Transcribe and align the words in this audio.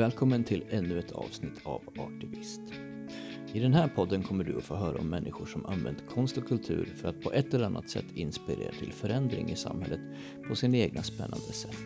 Välkommen 0.00 0.44
till 0.44 0.64
ännu 0.70 0.98
ett 0.98 1.12
avsnitt 1.12 1.60
av 1.62 1.82
Artivist. 1.98 2.60
I 3.52 3.60
den 3.60 3.74
här 3.74 3.88
podden 3.88 4.22
kommer 4.22 4.44
du 4.44 4.56
att 4.56 4.64
få 4.64 4.76
höra 4.76 4.98
om 4.98 5.08
människor 5.08 5.46
som 5.46 5.66
använt 5.66 6.04
konst 6.14 6.36
och 6.36 6.48
kultur 6.48 6.92
för 6.96 7.08
att 7.08 7.22
på 7.22 7.32
ett 7.32 7.54
eller 7.54 7.66
annat 7.66 7.90
sätt 7.90 8.04
inspirera 8.14 8.72
till 8.72 8.92
förändring 8.92 9.50
i 9.50 9.56
samhället 9.56 10.00
på 10.48 10.56
sina 10.56 10.76
egna 10.76 11.02
spännande 11.02 11.52
sätt. 11.52 11.76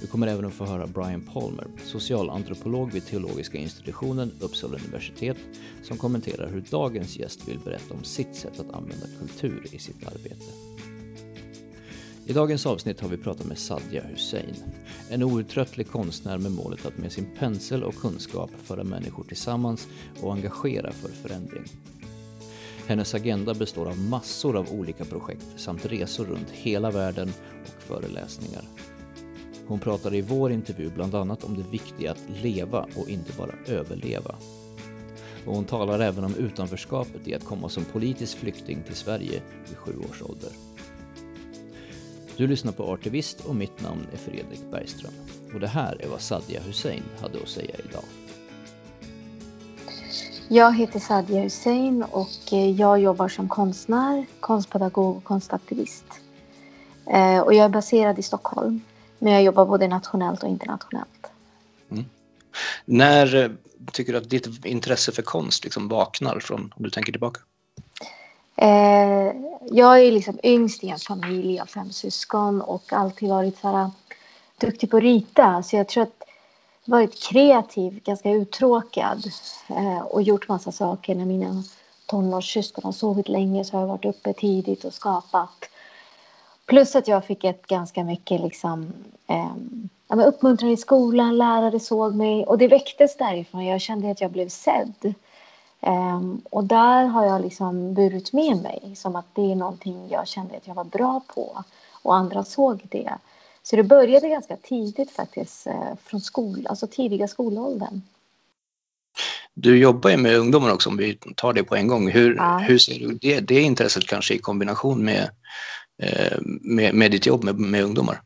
Du 0.00 0.06
kommer 0.06 0.26
även 0.26 0.44
att 0.44 0.52
få 0.52 0.64
höra 0.64 0.86
Brian 0.86 1.20
Palmer, 1.20 1.66
socialantropolog 1.84 2.92
vid 2.92 3.06
teologiska 3.06 3.58
institutionen 3.58 4.32
Uppsala 4.40 4.78
universitet, 4.78 5.38
som 5.82 5.96
kommenterar 5.96 6.50
hur 6.50 6.64
dagens 6.70 7.18
gäst 7.18 7.48
vill 7.48 7.58
berätta 7.58 7.94
om 7.94 8.04
sitt 8.04 8.34
sätt 8.34 8.60
att 8.60 8.70
använda 8.70 9.06
kultur 9.18 9.66
i 9.72 9.78
sitt 9.78 10.06
arbete. 10.06 10.75
I 12.28 12.32
dagens 12.32 12.66
avsnitt 12.66 13.00
har 13.00 13.08
vi 13.08 13.16
pratat 13.16 13.46
med 13.46 13.58
Sadia 13.58 14.02
Hussein, 14.02 14.54
en 15.10 15.22
outtröttlig 15.22 15.88
konstnär 15.88 16.38
med 16.38 16.52
målet 16.52 16.86
att 16.86 16.98
med 16.98 17.12
sin 17.12 17.26
pensel 17.38 17.84
och 17.84 17.94
kunskap 17.94 18.50
föra 18.64 18.84
människor 18.84 19.24
tillsammans 19.24 19.88
och 20.22 20.32
engagera 20.32 20.92
för 20.92 21.08
förändring. 21.08 21.64
Hennes 22.86 23.14
agenda 23.14 23.54
består 23.54 23.88
av 23.88 23.98
massor 23.98 24.56
av 24.56 24.72
olika 24.72 25.04
projekt 25.04 25.46
samt 25.56 25.86
resor 25.86 26.24
runt 26.24 26.50
hela 26.50 26.90
världen 26.90 27.32
och 27.64 27.82
föreläsningar. 27.82 28.64
Hon 29.66 29.78
pratar 29.78 30.14
i 30.14 30.20
vår 30.20 30.52
intervju 30.52 30.90
bland 30.94 31.14
annat 31.14 31.44
om 31.44 31.56
det 31.56 31.70
viktiga 31.70 32.10
att 32.10 32.42
leva 32.42 32.86
och 32.96 33.08
inte 33.08 33.32
bara 33.38 33.54
överleva. 33.66 34.34
Och 35.46 35.54
hon 35.54 35.64
talar 35.64 36.00
även 36.00 36.24
om 36.24 36.34
utanförskapet 36.34 37.28
i 37.28 37.34
att 37.34 37.44
komma 37.44 37.68
som 37.68 37.84
politisk 37.84 38.38
flykting 38.38 38.82
till 38.82 38.96
Sverige 38.96 39.42
vid 39.68 39.76
sju 39.76 39.92
års 40.10 40.22
ålder. 40.22 40.50
Du 42.36 42.46
lyssnar 42.46 42.72
på 42.72 42.92
Artivist 42.92 43.40
och 43.40 43.56
mitt 43.56 43.82
namn 43.82 44.06
är 44.12 44.16
Fredrik 44.16 44.60
Bergström. 44.70 45.12
Och 45.54 45.60
det 45.60 45.66
här 45.66 46.02
är 46.04 46.08
vad 46.08 46.20
Sadia 46.20 46.60
Hussein 46.60 47.02
hade 47.20 47.38
att 47.42 47.48
säga 47.48 47.74
idag. 47.88 48.04
Jag 50.48 50.76
heter 50.76 50.98
Sadia 50.98 51.42
Hussein 51.42 52.02
och 52.02 52.52
eh, 52.52 52.70
jag 52.70 53.00
jobbar 53.00 53.28
som 53.28 53.48
konstnär, 53.48 54.26
konstpedagog 54.40 55.16
och 55.16 55.24
konstaktivist. 55.24 56.04
Eh, 57.06 57.40
och 57.40 57.54
jag 57.54 57.64
är 57.64 57.68
baserad 57.68 58.18
i 58.18 58.22
Stockholm, 58.22 58.80
men 59.18 59.32
jag 59.32 59.42
jobbar 59.42 59.66
både 59.66 59.88
nationellt 59.88 60.42
och 60.42 60.48
internationellt. 60.48 61.26
Mm. 61.90 62.04
När 62.84 63.34
eh, 63.34 63.50
tycker 63.92 64.12
du 64.12 64.18
att 64.18 64.30
ditt 64.30 64.64
intresse 64.64 65.12
för 65.12 65.22
konst 65.22 65.64
liksom 65.64 65.88
vaknar 65.88 66.40
från, 66.40 66.72
om 66.76 66.82
du 66.82 66.90
tänker 66.90 67.12
tillbaka? 67.12 67.40
Eh, 68.56 69.32
jag 69.70 70.02
är 70.02 70.12
liksom 70.12 70.38
yngst 70.42 70.84
i 70.84 70.88
en 70.88 70.98
familj 70.98 71.60
av 71.60 71.66
fem 71.66 71.92
syskon 71.92 72.60
och 72.60 72.92
alltid 72.92 73.28
varit 73.28 73.58
så 73.58 73.68
här, 73.68 73.74
ah, 73.74 73.90
duktig 74.60 74.90
på 74.90 74.96
att 74.96 75.02
rita. 75.02 75.62
Så 75.62 75.76
jag 75.76 75.88
tror 75.88 76.02
att 76.02 76.24
jag 76.84 76.92
varit 76.92 77.22
kreativ, 77.22 78.02
ganska 78.04 78.30
uttråkad 78.30 79.26
eh, 79.68 79.98
och 79.98 80.22
gjort 80.22 80.48
massa 80.48 80.72
saker. 80.72 81.14
När 81.14 81.24
mina 81.24 81.62
tonårssyskon 82.06 82.84
har 82.84 82.92
sovit 82.92 83.28
länge 83.28 83.64
så 83.64 83.76
har 83.76 83.80
jag 83.80 83.88
varit 83.88 84.04
uppe 84.04 84.32
tidigt 84.32 84.84
och 84.84 84.94
skapat. 84.94 85.68
Plus 86.66 86.96
att 86.96 87.08
jag 87.08 87.24
fick 87.24 87.44
ett 87.44 87.66
ganska 87.66 88.04
mycket 88.04 88.40
liksom, 88.40 88.92
eh, 89.26 89.52
uppmuntran 90.26 90.70
i 90.70 90.76
skolan, 90.76 91.38
lärare 91.38 91.80
såg 91.80 92.14
mig 92.14 92.44
och 92.44 92.58
det 92.58 92.68
väcktes 92.68 93.16
därifrån. 93.16 93.64
Jag 93.64 93.80
kände 93.80 94.10
att 94.10 94.20
jag 94.20 94.30
blev 94.30 94.48
sedd. 94.48 95.14
Um, 95.80 96.42
och 96.50 96.64
där 96.64 97.04
har 97.04 97.26
jag 97.26 97.42
liksom 97.42 97.94
burit 97.94 98.32
med 98.32 98.62
mig 98.62 98.92
som 98.96 99.16
att 99.16 99.26
det 99.34 99.52
är 99.52 99.54
någonting 99.54 100.08
jag 100.10 100.28
kände 100.28 100.56
att 100.56 100.66
jag 100.66 100.74
var 100.74 100.84
bra 100.84 101.20
på 101.34 101.64
och 102.02 102.16
andra 102.16 102.44
såg 102.44 102.86
det. 102.90 103.12
Så 103.62 103.76
det 103.76 103.82
började 103.82 104.28
ganska 104.28 104.56
tidigt 104.56 105.10
faktiskt, 105.10 105.66
uh, 105.66 105.94
från 106.04 106.20
skol, 106.20 106.66
alltså 106.70 106.86
tidiga 106.86 107.28
skolåldern. 107.28 108.02
Du 109.54 109.78
jobbar 109.78 110.10
ju 110.10 110.16
med 110.16 110.36
ungdomar 110.36 110.72
också 110.72 110.90
om 110.90 110.96
vi 110.96 111.18
tar 111.36 111.52
det 111.52 111.64
på 111.64 111.76
en 111.76 111.88
gång. 111.88 112.10
Hur, 112.10 112.36
ja. 112.36 112.58
hur 112.58 112.78
ser 112.78 112.98
du 112.98 113.14
det, 113.14 113.40
det 113.40 113.60
intresset 113.60 114.06
kanske 114.06 114.34
i 114.34 114.38
kombination 114.38 115.04
med, 115.04 115.30
uh, 116.02 116.38
med, 116.60 116.94
med 116.94 117.10
ditt 117.10 117.26
jobb 117.26 117.44
med, 117.44 117.58
med 117.58 117.84
ungdomar? 117.84 118.22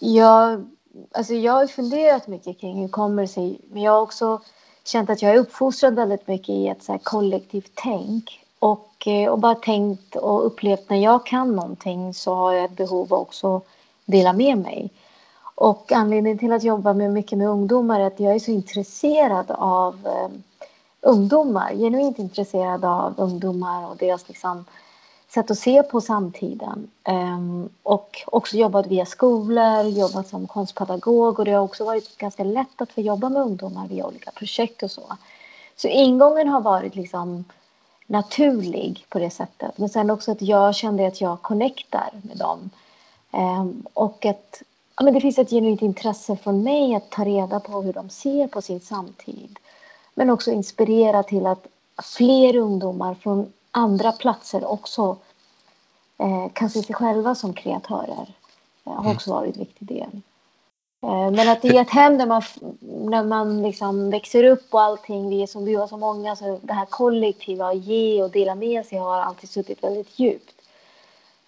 Ja, 0.00 0.60
alltså 1.12 1.34
jag 1.34 1.52
har 1.52 1.66
funderat 1.66 2.26
mycket 2.26 2.60
kring 2.60 2.80
hur 2.80 2.88
kommer 2.88 3.22
det 3.22 3.28
sig, 3.28 3.60
men 3.70 3.82
jag 3.82 3.92
har 3.92 4.00
också 4.00 4.42
känt 4.90 5.10
att 5.10 5.22
jag 5.22 5.34
är 5.34 5.38
uppfostrad 5.38 5.94
väldigt 5.94 6.28
mycket 6.28 6.48
i 6.48 6.68
ett 6.68 6.82
så 6.82 6.98
kollektivt 7.02 7.72
tänk. 7.74 8.40
Och, 8.58 9.06
eh, 9.06 9.30
och 9.30 9.38
bara 9.38 9.54
tänkt 9.54 10.16
och 10.16 10.46
upplevt 10.46 10.90
när 10.90 10.96
jag 10.96 11.26
kan 11.26 11.56
någonting 11.56 12.14
så 12.14 12.34
har 12.34 12.52
jag 12.52 12.64
ett 12.64 12.76
behov 12.76 13.14
av 13.14 13.20
också 13.20 13.60
dela 14.04 14.32
med 14.32 14.58
mig. 14.58 14.90
Och 15.54 15.92
anledningen 15.92 16.38
till 16.38 16.52
att 16.52 16.64
jobba 16.64 16.92
med 16.92 17.10
mycket 17.10 17.38
med 17.38 17.48
ungdomar 17.48 18.00
är 18.00 18.06
att 18.06 18.20
jag 18.20 18.34
är 18.34 18.38
så 18.38 18.50
intresserad 18.50 19.46
av 19.48 20.06
eh, 20.06 20.28
ungdomar. 21.00 21.74
Genuint 21.74 22.18
intresserad 22.18 22.84
av 22.84 23.14
ungdomar 23.16 23.90
och 23.90 23.96
deras 23.96 24.28
liksom, 24.28 24.64
sätt 25.34 25.50
att 25.50 25.58
se 25.58 25.82
på 25.82 26.00
samtiden. 26.00 26.90
Ehm, 27.04 27.68
och 27.82 28.22
också 28.26 28.56
jobbat 28.56 28.86
via 28.86 29.06
skolor, 29.06 29.82
jobbat 29.82 30.28
som 30.28 30.46
konstpedagog 30.46 31.38
och 31.38 31.44
det 31.44 31.52
har 31.52 31.62
också 31.62 31.84
varit 31.84 32.16
ganska 32.16 32.44
lätt 32.44 32.80
att 32.80 32.92
få 32.92 33.00
jobba 33.00 33.28
med 33.28 33.42
ungdomar 33.42 33.88
via 33.88 34.06
olika 34.06 34.30
projekt 34.30 34.82
och 34.82 34.90
så. 34.90 35.16
Så 35.76 35.88
ingången 35.88 36.48
har 36.48 36.60
varit 36.60 36.94
liksom 36.94 37.44
naturlig 38.06 39.06
på 39.08 39.18
det 39.18 39.30
sättet. 39.30 39.78
Men 39.78 39.88
sen 39.88 40.10
också 40.10 40.32
att 40.32 40.42
jag 40.42 40.74
kände 40.74 41.06
att 41.06 41.20
jag 41.20 41.42
connectar 41.42 42.10
med 42.22 42.36
dem. 42.36 42.70
Ehm, 43.32 43.86
och 43.94 44.26
att 44.26 44.62
ja, 44.96 45.04
men 45.04 45.14
det 45.14 45.20
finns 45.20 45.38
ett 45.38 45.50
genuint 45.50 45.82
intresse 45.82 46.36
från 46.36 46.62
mig 46.62 46.94
att 46.94 47.10
ta 47.10 47.24
reda 47.24 47.60
på 47.60 47.82
hur 47.82 47.92
de 47.92 48.10
ser 48.10 48.46
på 48.46 48.62
sin 48.62 48.80
samtid. 48.80 49.58
Men 50.14 50.30
också 50.30 50.50
inspirera 50.50 51.22
till 51.22 51.46
att 51.46 51.66
fler 52.02 52.56
ungdomar 52.56 53.14
från 53.14 53.52
andra 53.70 54.12
platser 54.12 54.64
också 54.64 55.16
eh, 56.18 56.52
kan 56.52 56.70
se 56.70 56.82
sig 56.82 56.94
själva 56.94 57.34
som 57.34 57.54
kreatörer. 57.54 58.34
Det 58.84 58.90
har 58.90 59.00
mm. 59.00 59.12
också 59.12 59.30
varit 59.30 59.56
en 59.56 59.60
viktig 59.60 59.88
del. 59.88 60.20
Eh, 61.02 61.30
men 61.30 61.48
att 61.48 61.64
i 61.64 61.76
ett 61.76 61.90
hem 61.90 62.18
där 62.18 62.26
man, 62.26 62.42
när 62.80 63.24
man 63.24 63.62
liksom 63.62 64.10
växer 64.10 64.44
upp 64.44 64.74
och 64.74 64.82
allting, 64.82 65.28
vi 65.28 65.42
är 65.42 65.46
som 65.46 65.64
vi 65.64 65.76
var 65.76 65.86
så 65.86 65.96
många, 65.96 66.36
så 66.36 66.60
det 66.62 66.72
här 66.72 66.86
kollektiva, 66.86 67.68
att 67.68 67.84
ge 67.84 68.22
och 68.22 68.30
dela 68.30 68.54
med 68.54 68.86
sig 68.86 68.98
har 68.98 69.20
alltid 69.20 69.50
suttit 69.50 69.84
väldigt 69.84 70.18
djupt. 70.18 70.54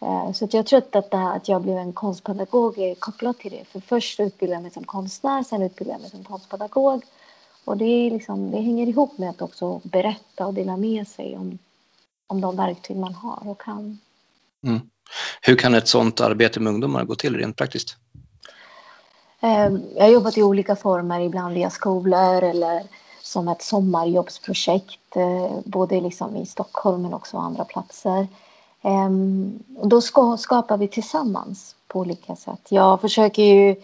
Eh, 0.00 0.32
så 0.32 0.48
jag 0.50 0.66
tror 0.66 0.78
att, 0.78 1.10
det 1.10 1.16
här, 1.16 1.36
att 1.36 1.48
jag 1.48 1.62
blev 1.62 1.76
en 1.76 1.92
konstpedagog 1.92 2.78
är 2.78 2.94
kopplat 2.94 3.38
till 3.38 3.50
det. 3.50 3.64
För 3.64 3.80
först 3.80 4.20
utbildade 4.20 4.56
jag 4.56 4.62
mig 4.62 4.70
som 4.70 4.84
konstnär, 4.84 5.42
sen 5.42 5.62
utbildade 5.62 5.94
jag 5.94 6.00
mig 6.00 6.10
som 6.10 6.24
konstpedagog. 6.24 7.04
Och 7.64 7.76
det, 7.76 7.84
är 7.84 8.10
liksom, 8.10 8.50
det 8.50 8.60
hänger 8.60 8.86
ihop 8.86 9.18
med 9.18 9.30
att 9.30 9.42
också 9.42 9.80
berätta 9.84 10.46
och 10.46 10.54
dela 10.54 10.76
med 10.76 11.08
sig 11.08 11.36
om 11.36 11.58
om 12.32 12.40
de 12.40 12.56
verktyg 12.56 12.96
man 12.96 13.14
har 13.14 13.48
och 13.48 13.60
kan. 13.60 13.98
Mm. 14.66 14.80
Hur 15.40 15.56
kan 15.56 15.74
ett 15.74 15.88
sådant 15.88 16.20
arbete 16.20 16.60
med 16.60 16.72
ungdomar 16.72 17.04
gå 17.04 17.14
till 17.14 17.36
rent 17.36 17.56
praktiskt? 17.56 17.96
Ehm, 19.40 19.82
jag 19.96 20.04
har 20.04 20.10
jobbat 20.10 20.38
i 20.38 20.42
olika 20.42 20.76
former, 20.76 21.20
ibland 21.20 21.54
via 21.54 21.70
skolor 21.70 22.42
eller 22.42 22.82
som 23.22 23.48
ett 23.48 23.62
sommarjobbsprojekt, 23.62 25.16
eh, 25.16 25.58
både 25.64 26.00
liksom 26.00 26.36
i 26.36 26.46
Stockholm 26.46 27.02
men 27.02 27.14
också 27.14 27.36
andra 27.36 27.64
platser. 27.64 28.28
Ehm, 28.82 29.58
då 29.82 30.00
skapar 30.38 30.76
vi 30.76 30.88
tillsammans 30.88 31.76
på 31.88 32.00
olika 32.00 32.36
sätt. 32.36 32.66
Jag 32.68 33.00
försöker 33.00 33.42
ju 33.42 33.76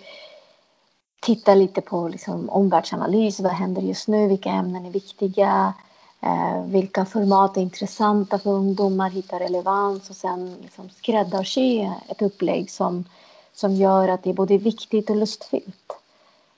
titta 1.20 1.54
lite 1.54 1.80
på 1.80 2.08
liksom 2.08 2.50
omvärldsanalys, 2.50 3.40
vad 3.40 3.52
händer 3.52 3.82
just 3.82 4.08
nu, 4.08 4.28
vilka 4.28 4.50
ämnen 4.50 4.86
är 4.86 4.90
viktiga, 4.90 5.74
Eh, 6.20 6.62
vilka 6.64 7.04
format 7.04 7.56
är 7.56 7.60
intressanta 7.60 8.38
för 8.38 8.50
ungdomar, 8.50 9.10
hitta 9.10 9.40
relevans 9.40 10.10
och 10.10 10.16
sen 10.16 10.56
liksom 10.62 10.90
skräddarsy 10.90 11.88
ett 12.08 12.22
upplägg 12.22 12.70
som, 12.70 13.04
som 13.54 13.74
gör 13.74 14.08
att 14.08 14.22
det 14.22 14.30
är 14.30 14.34
både 14.34 14.58
viktigt 14.58 15.10
och 15.10 15.16
lustfyllt. 15.16 15.92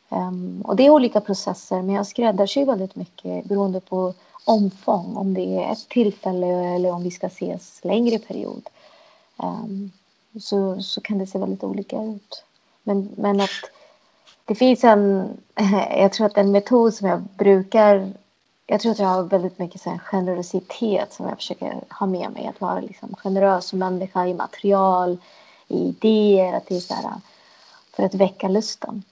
Um, 0.08 0.62
och 0.62 0.76
det 0.76 0.86
är 0.86 0.90
olika 0.90 1.20
processer, 1.20 1.82
men 1.82 1.94
jag 1.94 2.06
skräddarsyr 2.06 2.66
väldigt 2.66 2.96
mycket 2.96 3.44
beroende 3.44 3.80
på 3.80 4.14
omfång, 4.44 5.16
om 5.16 5.34
det 5.34 5.64
är 5.64 5.72
ett 5.72 5.88
tillfälle 5.88 6.46
eller 6.46 6.90
om 6.90 7.02
vi 7.02 7.10
ska 7.10 7.26
ses 7.26 7.80
längre 7.84 8.18
period. 8.18 8.68
Um, 9.36 9.90
så, 10.40 10.82
så 10.82 11.00
kan 11.00 11.18
det 11.18 11.26
se 11.26 11.38
väldigt 11.38 11.64
olika 11.64 12.02
ut. 12.02 12.44
Men, 12.82 13.10
men 13.16 13.40
att 13.40 13.70
det 14.44 14.54
finns 14.54 14.84
en, 14.84 15.28
jag 15.96 16.12
tror 16.12 16.26
att 16.26 16.38
en 16.38 16.52
metod 16.52 16.94
som 16.94 17.08
jag 17.08 17.20
brukar 17.20 18.12
jag 18.70 18.80
tror 18.80 18.92
att 18.92 18.98
jag 18.98 19.06
har 19.06 19.22
väldigt 19.22 19.58
mycket 19.58 19.80
så 19.80 19.98
generositet 20.04 21.12
som 21.12 21.28
jag 21.28 21.36
försöker 21.36 21.80
ha 21.90 22.06
med 22.06 22.32
mig. 22.32 22.46
Att 22.46 22.60
vara 22.60 22.80
liksom 22.80 23.14
generös 23.14 23.66
som 23.66 23.78
människa 23.78 24.26
i 24.26 24.34
material, 24.34 25.18
i 25.68 25.78
idéer. 25.78 26.52
Att 26.52 26.66
det 26.66 26.76
är 26.76 26.80
så 26.80 26.94
här, 26.94 27.12
för 27.96 28.02
att 28.02 28.14
väcka 28.14 28.48
lusten. 28.48 29.02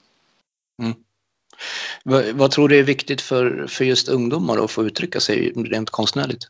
Mm. 0.83 0.95
Vad, 2.05 2.27
vad, 2.27 2.51
tror 2.51 2.69
du 2.69 2.79
är 2.79 2.83
viktigt 2.83 3.21
för, 3.21 3.67
för 3.69 3.85
just 3.85 4.09
ungdomar 4.09 4.65
att 4.65 4.71
få 4.71 4.85
uttrycka 4.85 5.21
sig 5.21 5.53
rent 5.57 5.91
konstnärligt? 5.91 6.45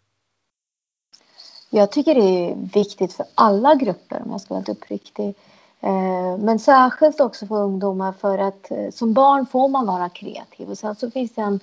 Jag 1.71 1.93
tycker 1.93 2.15
det 2.15 2.51
är 2.51 2.57
viktigt 2.75 3.13
för 3.13 3.27
alla 3.35 3.75
grupper 3.75 4.23
om 4.25 4.31
jag 4.31 4.41
ska 4.41 4.55
vara 4.55 4.65
uppriktig. 4.69 5.35
Eh, 5.81 6.39
men 6.39 6.59
särskilt 6.59 7.21
också 7.21 7.47
för 7.47 7.63
ungdomar 7.63 8.13
för 8.13 8.39
att 8.39 8.71
eh, 8.71 8.91
som 8.91 9.13
barn 9.13 9.47
får 9.47 9.69
man 9.69 9.87
vara 9.87 10.09
kreativ 10.09 10.71
och 10.71 10.79
sen 10.79 10.97
så 10.97 11.11
finns 11.11 11.35
det 11.35 11.43
en 11.43 11.61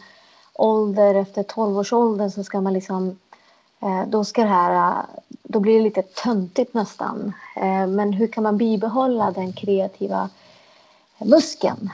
ålder 0.56 1.16
efter 1.16 1.44
12-årsåldern 1.44 2.32
så 2.32 2.44
ska 2.44 2.62
man 2.62 2.74
liksom 2.74 3.20
eh, 3.82 4.08
då 4.08 4.24
ska 4.24 4.42
det 4.42 4.48
här, 4.48 5.00
eh, 5.00 5.06
då 5.44 5.60
blir 5.60 5.78
det 5.78 5.84
lite 5.84 6.02
töntigt 6.02 6.74
nästan. 6.74 7.34
Eh, 7.56 7.88
men 7.88 8.14
hur 8.14 8.28
kan 8.28 8.44
man 8.44 8.58
bibehålla 8.58 9.32
den 9.32 9.54
kreativa 9.54 10.30
muskeln 11.18 11.90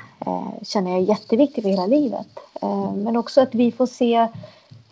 känner 0.62 0.92
jag 0.92 1.00
är 1.00 1.04
jätteviktigt 1.04 1.64
för 1.64 1.70
hela 1.70 1.86
livet. 1.86 2.28
Men 2.96 3.18
också 3.18 3.42
att 3.42 3.56
vi 3.56 3.72
får 3.72 3.86
se 3.86 4.28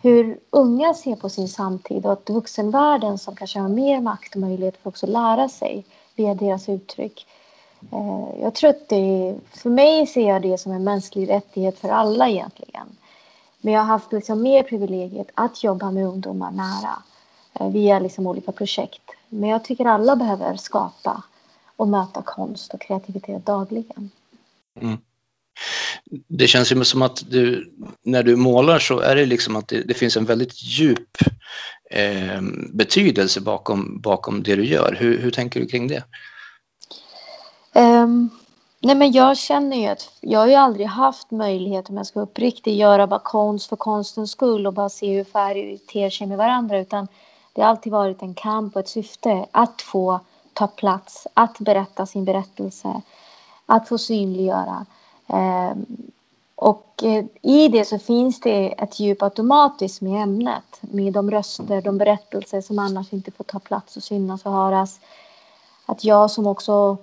hur 0.02 0.38
unga 0.50 0.94
ser 0.94 1.16
på 1.16 1.28
sin 1.28 1.48
samtid 1.48 2.06
och 2.06 2.12
att 2.12 2.30
vuxenvärlden 2.30 3.18
som 3.18 3.36
kanske 3.36 3.58
har 3.58 3.68
mer 3.68 4.00
makt 4.00 4.34
och 4.34 4.40
möjlighet 4.40 4.76
får 4.82 4.90
också 4.90 5.06
lära 5.06 5.48
sig 5.48 5.84
via 6.16 6.34
deras 6.34 6.68
uttryck. 6.68 7.26
Jag 8.40 8.54
tror 8.54 8.70
att 8.70 8.88
det, 8.88 9.34
för 9.52 9.70
mig 9.70 10.06
ser 10.06 10.28
jag 10.28 10.42
det 10.42 10.58
som 10.58 10.72
en 10.72 10.84
mänsklig 10.84 11.28
rättighet 11.28 11.78
för 11.78 11.88
alla 11.88 12.28
egentligen. 12.28 12.96
Men 13.60 13.74
jag 13.74 13.80
har 13.80 13.86
haft 13.86 14.12
liksom 14.12 14.42
mer 14.42 14.62
privilegiet 14.62 15.28
att 15.34 15.64
jobba 15.64 15.90
med 15.90 16.06
ungdomar 16.06 16.50
nära 16.50 17.02
eh, 17.60 17.72
via 17.72 17.98
liksom 17.98 18.26
olika 18.26 18.52
projekt. 18.52 19.02
Men 19.28 19.50
jag 19.50 19.64
tycker 19.64 19.84
alla 19.84 20.16
behöver 20.16 20.56
skapa 20.56 21.22
och 21.76 21.88
möta 21.88 22.22
konst 22.22 22.74
och 22.74 22.80
kreativitet 22.80 23.46
dagligen. 23.46 24.10
Mm. 24.80 24.98
Det 26.28 26.46
känns 26.46 26.72
ju 26.72 26.84
som 26.84 27.02
att 27.02 27.30
du, 27.30 27.72
när 28.02 28.22
du 28.22 28.36
målar 28.36 28.78
så 28.78 29.00
är 29.00 29.16
det 29.16 29.26
liksom 29.26 29.56
att 29.56 29.68
det, 29.68 29.82
det 29.82 29.94
finns 29.94 30.16
en 30.16 30.24
väldigt 30.24 30.62
djup 30.62 31.16
eh, 31.90 32.40
betydelse 32.72 33.40
bakom, 33.40 34.00
bakom 34.00 34.42
det 34.42 34.56
du 34.56 34.64
gör. 34.64 34.96
Hur, 35.00 35.18
hur 35.18 35.30
tänker 35.30 35.60
du 35.60 35.66
kring 35.66 35.88
det? 35.88 36.04
Um, 37.74 38.30
nej 38.80 38.94
men 38.94 39.12
jag 39.12 39.36
känner 39.36 39.76
ju 39.76 39.86
att 39.86 40.12
jag 40.20 40.40
har 40.40 40.46
ju 40.46 40.54
aldrig 40.54 40.86
haft 40.86 41.30
möjlighet 41.30 41.90
om 41.90 41.96
jag 41.96 42.06
ska 42.06 42.20
uppriktigt 42.20 42.74
göra 42.74 43.06
bara 43.06 43.20
konst 43.20 43.68
för 43.68 43.76
konstens 43.76 44.30
skull 44.30 44.66
och 44.66 44.72
bara 44.72 44.88
se 44.88 45.16
hur 45.16 45.24
färger 45.24 45.78
ter 45.78 46.10
sig 46.10 46.26
med 46.26 46.38
varandra 46.38 46.78
utan 46.78 47.08
det 47.52 47.62
har 47.62 47.68
alltid 47.68 47.92
varit 47.92 48.22
en 48.22 48.34
kamp 48.34 48.76
och 48.76 48.80
ett 48.80 48.88
syfte 48.88 49.46
att 49.50 49.82
få 49.82 50.20
ta 50.52 50.66
plats, 50.66 51.26
att 51.34 51.58
berätta 51.58 52.06
sin 52.06 52.24
berättelse, 52.24 53.02
att 53.66 53.88
få 53.88 53.98
synliggöra. 53.98 54.86
Ehm, 55.26 55.86
och 56.54 57.02
eh, 57.02 57.24
i 57.42 57.68
det 57.68 57.84
så 57.84 57.98
finns 57.98 58.40
det 58.40 58.82
ett 58.82 59.00
djup 59.00 59.22
automatiskt 59.22 60.00
med 60.00 60.22
ämnet, 60.22 60.78
med 60.80 61.12
de 61.12 61.30
röster, 61.30 61.82
de 61.82 61.98
berättelser 61.98 62.60
som 62.60 62.78
annars 62.78 63.12
inte 63.12 63.30
får 63.30 63.44
ta 63.44 63.58
plats 63.58 63.96
och 63.96 64.02
synas 64.02 64.46
och 64.46 64.52
höras. 64.52 65.00
Att 65.86 66.04
jag 66.04 66.30
som 66.30 66.46
också 66.46 66.96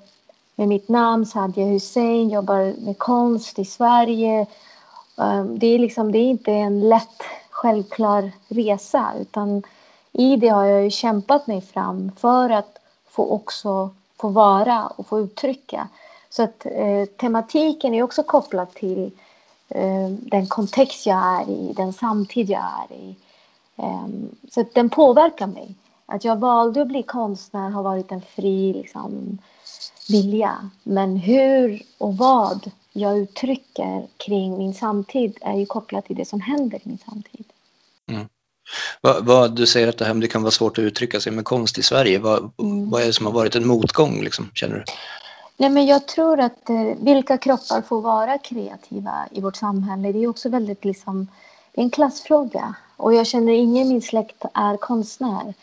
med 0.57 0.67
mitt 0.67 0.89
namn, 0.89 1.25
Sadia 1.25 1.65
Hussein, 1.65 2.29
jobbar 2.29 2.73
med 2.85 2.97
konst 2.97 3.59
i 3.59 3.65
Sverige. 3.65 4.45
Ehm, 5.17 5.59
det 5.59 5.67
är, 5.67 5.79
liksom, 5.79 6.11
det 6.11 6.17
är 6.17 6.29
inte 6.29 6.51
en 6.51 6.89
lätt, 6.89 7.23
självklar 7.49 8.31
resa 8.47 9.13
utan 9.19 9.63
i 10.11 10.35
det 10.35 10.47
har 10.47 10.65
jag 10.65 10.83
ju 10.83 10.89
kämpat 10.89 11.47
mig 11.47 11.61
fram 11.61 12.11
för 12.17 12.49
att 12.49 12.77
få 13.09 13.31
också 13.31 13.89
få 14.17 14.29
vara 14.29 14.87
och 14.87 15.07
få 15.07 15.19
uttrycka. 15.19 15.87
Så 16.29 16.43
att 16.43 16.65
eh, 16.65 17.05
tematiken 17.05 17.93
är 17.93 18.03
också 18.03 18.23
kopplad 18.23 18.73
till 18.73 19.11
eh, 19.69 20.09
den 20.09 20.47
kontext 20.47 21.05
jag 21.05 21.41
är 21.41 21.49
i, 21.49 21.73
den 21.73 21.93
samtid 21.93 22.49
jag 22.49 22.61
är 22.61 22.95
i. 22.95 23.15
Eh, 23.75 24.07
så 24.51 24.61
att 24.61 24.73
den 24.73 24.89
påverkar 24.89 25.47
mig. 25.47 25.75
Att 26.05 26.23
jag 26.23 26.35
valde 26.35 26.81
att 26.81 26.87
bli 26.87 27.03
konstnär 27.03 27.69
har 27.69 27.83
varit 27.83 28.11
en 28.11 28.21
fri 28.21 28.73
liksom, 28.73 29.37
vilja. 30.09 30.69
Men 30.83 31.17
hur 31.17 31.81
och 31.97 32.17
vad 32.17 32.71
jag 32.93 33.17
uttrycker 33.17 34.07
kring 34.17 34.57
min 34.57 34.73
samtid 34.73 35.37
är 35.41 35.53
ju 35.53 35.65
kopplat 35.65 36.05
till 36.05 36.15
det 36.15 36.25
som 36.25 36.41
händer 36.41 36.77
i 36.77 36.81
min 36.83 36.97
samtid. 36.97 37.45
Mm. 38.11 38.27
Vad, 39.01 39.25
vad, 39.25 39.55
du 39.55 39.65
säger 39.65 39.87
att 39.87 39.97
det, 39.97 40.05
här, 40.05 40.13
det 40.13 40.27
kan 40.27 40.41
vara 40.41 40.51
svårt 40.51 40.77
att 40.77 40.83
uttrycka 40.83 41.19
sig 41.19 41.31
med 41.31 41.45
konst 41.45 41.77
i 41.77 41.83
Sverige. 41.83 42.19
Vad, 42.19 42.51
mm. 42.57 42.89
vad 42.89 43.01
är 43.01 43.05
det 43.05 43.13
som 43.13 43.25
har 43.25 43.33
varit 43.33 43.55
en 43.55 43.67
motgång, 43.67 44.21
liksom, 44.21 44.49
känner 44.53 44.75
du? 44.75 44.83
Nej, 45.57 45.69
men 45.69 45.85
jag 45.85 46.07
tror 46.07 46.39
att 46.39 46.69
eh, 46.69 46.75
vilka 47.01 47.37
kroppar 47.37 47.81
får 47.81 48.01
vara 48.01 48.37
kreativa 48.37 49.27
i 49.31 49.41
vårt 49.41 49.55
samhälle, 49.55 50.11
det 50.11 50.23
är 50.23 50.27
också 50.27 50.49
väldigt 50.49 50.85
liksom, 50.85 51.27
en 51.73 51.89
klassfråga. 51.89 52.75
Och 52.97 53.13
jag 53.13 53.27
känner 53.27 53.53
ingen 53.53 53.87
i 53.87 53.89
min 53.89 54.01
släkt 54.01 54.45
är 54.53 54.77
konstnär. 54.77 55.53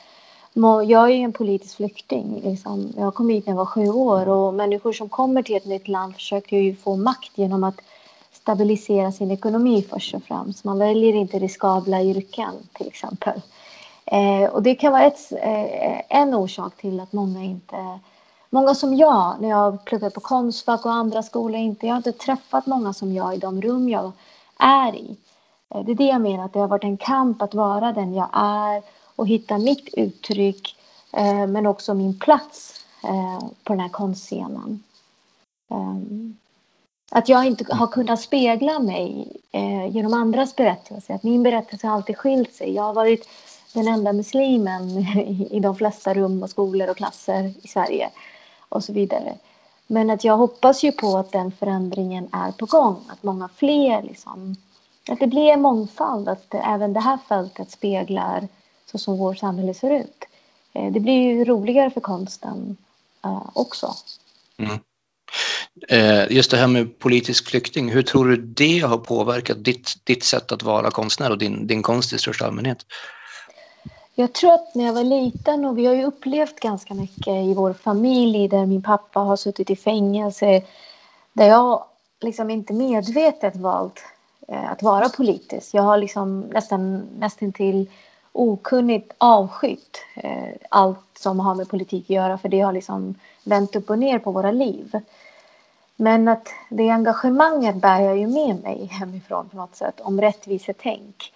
Jag 0.86 0.92
är 0.92 1.08
ju 1.08 1.22
en 1.22 1.32
politisk 1.32 1.76
flykting. 1.76 2.40
Liksom. 2.44 2.92
Jag 2.96 3.14
kom 3.14 3.28
hit 3.28 3.46
när 3.46 3.52
jag 3.52 3.58
var 3.58 3.66
sju 3.66 3.88
år 3.88 4.28
och 4.28 4.54
människor 4.54 4.92
som 4.92 5.08
kommer 5.08 5.42
till 5.42 5.56
ett 5.56 5.66
nytt 5.66 5.88
land 5.88 6.14
försöker 6.14 6.56
ju 6.56 6.76
få 6.76 6.96
makt 6.96 7.38
genom 7.38 7.64
att 7.64 7.80
stabilisera 8.32 9.12
sin 9.12 9.30
ekonomi 9.30 9.86
först 9.90 10.14
och 10.14 10.22
främst. 10.22 10.64
Man 10.64 10.78
väljer 10.78 11.14
inte 11.14 11.38
riskabla 11.38 12.02
yrken 12.02 12.52
till 12.72 12.86
exempel. 12.86 13.40
Eh, 14.04 14.50
och 14.50 14.62
det 14.62 14.74
kan 14.74 14.92
vara 14.92 15.04
ett, 15.04 15.32
eh, 15.32 16.18
en 16.20 16.34
orsak 16.34 16.76
till 16.76 17.00
att 17.00 17.12
många 17.12 17.42
inte 17.42 17.98
Många 18.50 18.74
som 18.74 18.94
jag, 18.94 19.36
när 19.40 19.48
jag 19.48 19.84
pluggat 19.84 20.14
på 20.14 20.20
Konstfack 20.20 20.86
och 20.86 20.92
andra 20.92 21.22
skolor, 21.22 21.56
inte, 21.56 21.86
jag 21.86 21.94
har 21.94 21.96
inte 21.96 22.12
träffat 22.12 22.66
många 22.66 22.92
som 22.92 23.12
jag 23.12 23.34
i 23.34 23.38
de 23.38 23.62
rum 23.62 23.88
jag 23.88 24.12
är 24.58 24.96
i. 24.96 25.16
Eh, 25.74 25.84
det 25.84 25.92
är 25.92 25.96
det 25.96 26.04
jag 26.04 26.20
menar, 26.20 26.44
att 26.44 26.52
det 26.52 26.58
har 26.58 26.68
varit 26.68 26.84
en 26.84 26.96
kamp 26.96 27.42
att 27.42 27.54
vara 27.54 27.92
den 27.92 28.14
jag 28.14 28.28
är 28.32 28.82
och 29.16 29.28
hitta 29.28 29.58
mitt 29.58 29.88
uttryck 29.94 30.76
eh, 31.12 31.46
men 31.46 31.66
också 31.66 31.94
min 31.94 32.18
plats 32.18 32.84
eh, 33.04 33.48
på 33.64 33.72
den 33.72 33.80
här 33.80 33.88
konstscenen. 33.88 34.82
Eh, 35.70 35.96
att 37.10 37.28
jag 37.28 37.46
inte 37.46 37.74
har 37.74 37.86
kunnat 37.86 38.20
spegla 38.20 38.78
mig 38.78 39.32
eh, 39.52 39.86
genom 39.86 40.14
andras 40.14 40.56
berättelser. 40.56 41.14
Att 41.14 41.22
min 41.22 41.42
berättelse 41.42 41.86
har 41.86 41.94
alltid 41.94 42.16
skilt 42.16 42.54
sig. 42.54 42.74
Jag 42.74 42.82
har 42.82 42.94
varit 42.94 43.28
den 43.74 43.88
enda 43.88 44.12
muslimen 44.12 44.98
i, 45.50 45.60
de 45.60 45.76
flesta 45.76 46.14
rum 46.14 46.42
och 46.42 46.50
skolor 46.50 46.90
och 46.90 46.96
klasser 46.96 47.54
i 47.62 47.68
Sverige 47.68 48.10
och 48.68 48.84
så 48.84 48.92
vidare. 48.92 49.34
Men 49.86 50.10
att 50.10 50.24
jag 50.24 50.36
hoppas 50.36 50.84
ju 50.84 50.92
på 50.92 51.16
att 51.16 51.32
den 51.32 51.52
förändringen 51.52 52.28
är 52.32 52.52
på 52.52 52.66
gång. 52.66 52.96
Att 53.08 53.22
många 53.22 53.48
fler 53.48 54.02
liksom, 54.02 54.56
att 55.10 55.20
det 55.20 55.26
blir 55.26 55.56
mångfald. 55.56 56.28
Att 56.28 56.50
det, 56.50 56.58
även 56.58 56.92
det 56.92 57.00
här 57.00 57.18
fältet 57.28 57.70
speglar 57.70 58.48
så 58.94 58.98
som 58.98 59.18
vårt 59.18 59.38
samhälle 59.38 59.74
ser 59.74 59.90
ut. 59.90 60.24
Eh, 60.72 60.92
det 60.92 61.00
blir 61.00 61.12
ju 61.12 61.44
roligare 61.44 61.90
för 61.90 62.00
konsten 62.00 62.76
uh, 63.26 63.50
också. 63.52 63.94
Mm. 64.58 64.78
Eh, 65.88 66.32
just 66.32 66.50
det 66.50 66.56
här 66.56 66.66
med 66.66 66.98
politisk 66.98 67.48
flykting, 67.48 67.90
hur 67.90 68.02
tror 68.02 68.24
du 68.28 68.36
det 68.36 68.78
har 68.78 68.98
påverkat 68.98 69.64
ditt, 69.64 69.94
ditt 70.04 70.24
sätt 70.24 70.52
att 70.52 70.62
vara 70.62 70.90
konstnär 70.90 71.30
och 71.30 71.38
din, 71.38 71.66
din 71.66 71.82
konst 71.82 72.12
i 72.12 72.18
största 72.18 72.46
allmänhet? 72.46 72.86
Jag 74.14 74.32
tror 74.32 74.54
att 74.54 74.74
när 74.74 74.84
jag 74.84 74.92
var 74.92 75.04
liten, 75.04 75.64
och 75.64 75.78
vi 75.78 75.86
har 75.86 75.94
ju 75.94 76.04
upplevt 76.04 76.60
ganska 76.60 76.94
mycket 76.94 77.44
i 77.44 77.54
vår 77.54 77.72
familj 77.72 78.48
där 78.48 78.66
min 78.66 78.82
pappa 78.82 79.20
har 79.20 79.36
suttit 79.36 79.70
i 79.70 79.76
fängelse, 79.76 80.62
där 81.32 81.48
jag 81.48 81.84
liksom 82.20 82.50
inte 82.50 82.72
medvetet 82.72 83.56
valt 83.56 84.02
att 84.48 84.82
vara 84.82 85.08
politisk. 85.08 85.74
Jag 85.74 85.82
har 85.82 85.98
liksom 85.98 86.40
nästan, 86.40 86.98
nästan 87.18 87.52
till 87.52 87.88
okunnigt 88.34 89.12
avskytt 89.18 89.98
eh, 90.16 90.54
allt 90.68 91.18
som 91.18 91.40
har 91.40 91.54
med 91.54 91.68
politik 91.68 92.04
att 92.04 92.10
göra 92.10 92.38
för 92.38 92.48
det 92.48 92.60
har 92.60 92.72
liksom 92.72 93.14
vänt 93.44 93.76
upp 93.76 93.90
och 93.90 93.98
ner 93.98 94.18
på 94.18 94.30
våra 94.30 94.50
liv. 94.50 95.00
Men 95.96 96.28
att 96.28 96.48
det 96.68 96.90
engagemanget 96.90 97.76
bär 97.76 98.00
jag 98.00 98.18
ju 98.18 98.26
med 98.26 98.62
mig 98.62 98.86
hemifrån 98.86 99.48
på 99.48 99.56
något 99.56 99.76
sätt 99.76 100.00
om 100.00 100.20
rättvisetänk. 100.20 101.32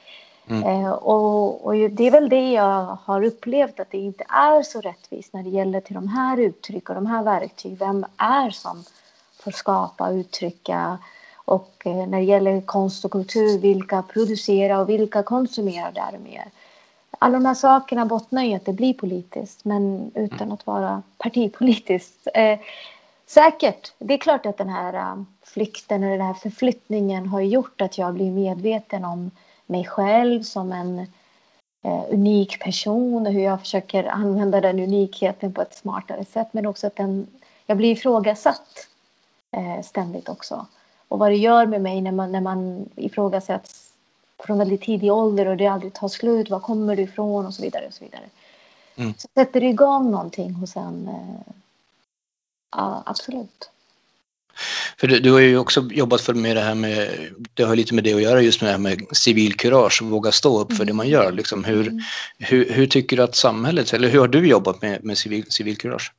Mm. 0.49 0.63
Eh, 0.63 0.91
och, 0.91 1.67
och 1.67 1.75
det 1.75 2.07
är 2.07 2.11
väl 2.11 2.29
det 2.29 2.53
jag 2.53 2.99
har 3.05 3.25
upplevt 3.25 3.81
att 3.81 3.91
det 3.91 3.99
inte 3.99 4.25
är 4.29 4.63
så 4.63 4.81
rättvist 4.81 5.33
när 5.33 5.43
det 5.43 5.51
gäller 5.51 5.81
till 5.81 5.95
de 5.95 6.09
här 6.09 6.41
uttryck 6.41 6.89
och 6.89 6.95
de 6.95 7.07
här 7.07 7.23
verktyg. 7.23 7.79
Vem 7.79 8.07
är 8.17 8.51
som 8.51 8.85
får 9.41 9.51
skapa 9.51 10.09
och 10.09 10.15
uttrycka 10.15 10.99
och 11.35 11.83
eh, 11.85 12.07
när 12.07 12.19
det 12.19 12.25
gäller 12.25 12.61
konst 12.61 13.05
och 13.05 13.11
kultur, 13.11 13.59
vilka 13.59 14.03
producerar 14.03 14.79
och 14.79 14.89
vilka 14.89 15.23
konsumerar 15.23 15.93
därmed 15.93 16.51
alla 17.19 17.39
de 17.39 17.45
här 17.47 17.55
sakerna 17.55 18.07
bottnar 18.07 18.43
i 18.43 18.55
att 18.55 18.65
det 18.65 18.73
blir 18.73 18.95
politiskt, 18.95 19.65
men 19.65 20.11
utan 20.15 20.39
mm. 20.39 20.53
att 20.53 20.67
vara 20.67 21.03
partipolitiskt. 21.19 22.29
Eh, 22.35 22.59
säkert. 23.27 23.93
Det 23.99 24.15
är 24.15 24.19
klart 24.19 24.47
att 24.47 24.59
den 24.59 24.69
här 24.69 24.95
uh, 24.95 25.23
flykten 25.43 26.03
eller 26.03 26.19
den 26.19 26.27
här 26.27 26.35
förflyttningen 26.35 27.27
har 27.27 27.41
gjort 27.41 27.81
att 27.81 27.99
jag 27.99 28.15
blir 28.15 28.31
medveten 28.31 29.05
om 29.05 29.31
mig 29.67 29.85
själv 29.85 30.43
som 30.43 30.73
en 30.73 30.99
uh, 31.87 32.05
unik 32.11 32.63
person 32.63 33.27
och 33.27 33.33
hur 33.33 33.43
jag 33.43 33.61
försöker 33.61 34.05
använda 34.05 34.61
den 34.61 34.81
unikheten 34.81 35.53
på 35.53 35.63
ett 35.63 35.75
smartare 35.75 36.25
sätt, 36.25 36.49
men 36.53 36.67
också 36.67 36.87
att 36.87 36.97
den, 36.97 37.27
jag 37.67 37.77
blir 37.77 37.93
ifrågasatt 37.93 38.89
uh, 39.57 39.83
ständigt 39.83 40.29
också. 40.29 40.67
Och 41.09 41.19
vad 41.19 41.31
det 41.31 41.37
gör 41.37 41.67
med 41.67 41.81
mig 41.81 42.01
när 42.01 42.13
man, 42.13 42.33
när 42.33 42.41
man 42.41 42.89
ifrågasätts 42.97 43.88
från 44.47 44.59
väldigt 44.59 44.83
tidig 44.83 45.13
ålder 45.13 45.47
och 45.47 45.57
det 45.57 45.67
aldrig 45.67 45.95
tar 45.95 46.09
slut. 46.09 46.51
Var 46.51 46.61
kommer 46.61 46.97
du 46.97 47.03
ifrån? 47.03 47.47
Och 47.47 47.55
så 47.55 47.63
vidare. 47.63 47.87
Och 47.87 47.95
så 47.95 48.05
vidare. 48.05 48.25
Mm. 48.97 49.15
Så 49.19 49.29
sätter 49.35 49.61
det 49.61 49.67
igång 49.67 50.11
någonting 50.11 50.53
hos 50.53 50.77
en. 50.77 51.09
Eh, 51.09 51.53
Ja, 52.71 53.03
absolut. 53.07 53.71
För 54.97 55.07
du, 55.07 55.21
du, 55.21 55.33
har 55.33 55.41
ju 55.41 55.59
också 55.59 55.81
jobbat 55.91 56.21
för 56.21 56.35
med 56.35 56.57
det 56.57 56.63
här 56.63 56.75
med, 56.75 57.09
det 57.55 57.63
har 57.63 57.77
lite 57.77 57.95
med 57.95 58.05
det 58.05 58.15
att 58.15 58.23
göra 58.23 58.43
just 58.43 58.61
med 58.61 58.69
det 58.69 58.73
här 58.73 58.79
med 58.79 59.17
civilkurage 59.17 60.03
våga 60.03 60.33
stå 60.33 60.61
upp 60.61 60.73
för 60.73 60.85
det 60.85 60.93
man 60.93 61.09
gör. 61.09 61.33
Liksom 61.33 61.65
hur, 61.65 61.89
mm. 61.89 62.01
hur, 62.39 62.73
hur, 62.73 62.87
tycker 62.87 63.17
du 63.17 63.23
att 63.23 63.37
samhället, 63.37 63.93
eller 63.93 64.09
hur 64.09 64.21
har 64.21 64.29
du 64.29 64.49
jobbat 64.49 64.83
med, 64.83 65.05
med 65.05 65.19
civil, 65.19 65.45
civilkurage? 65.51 66.13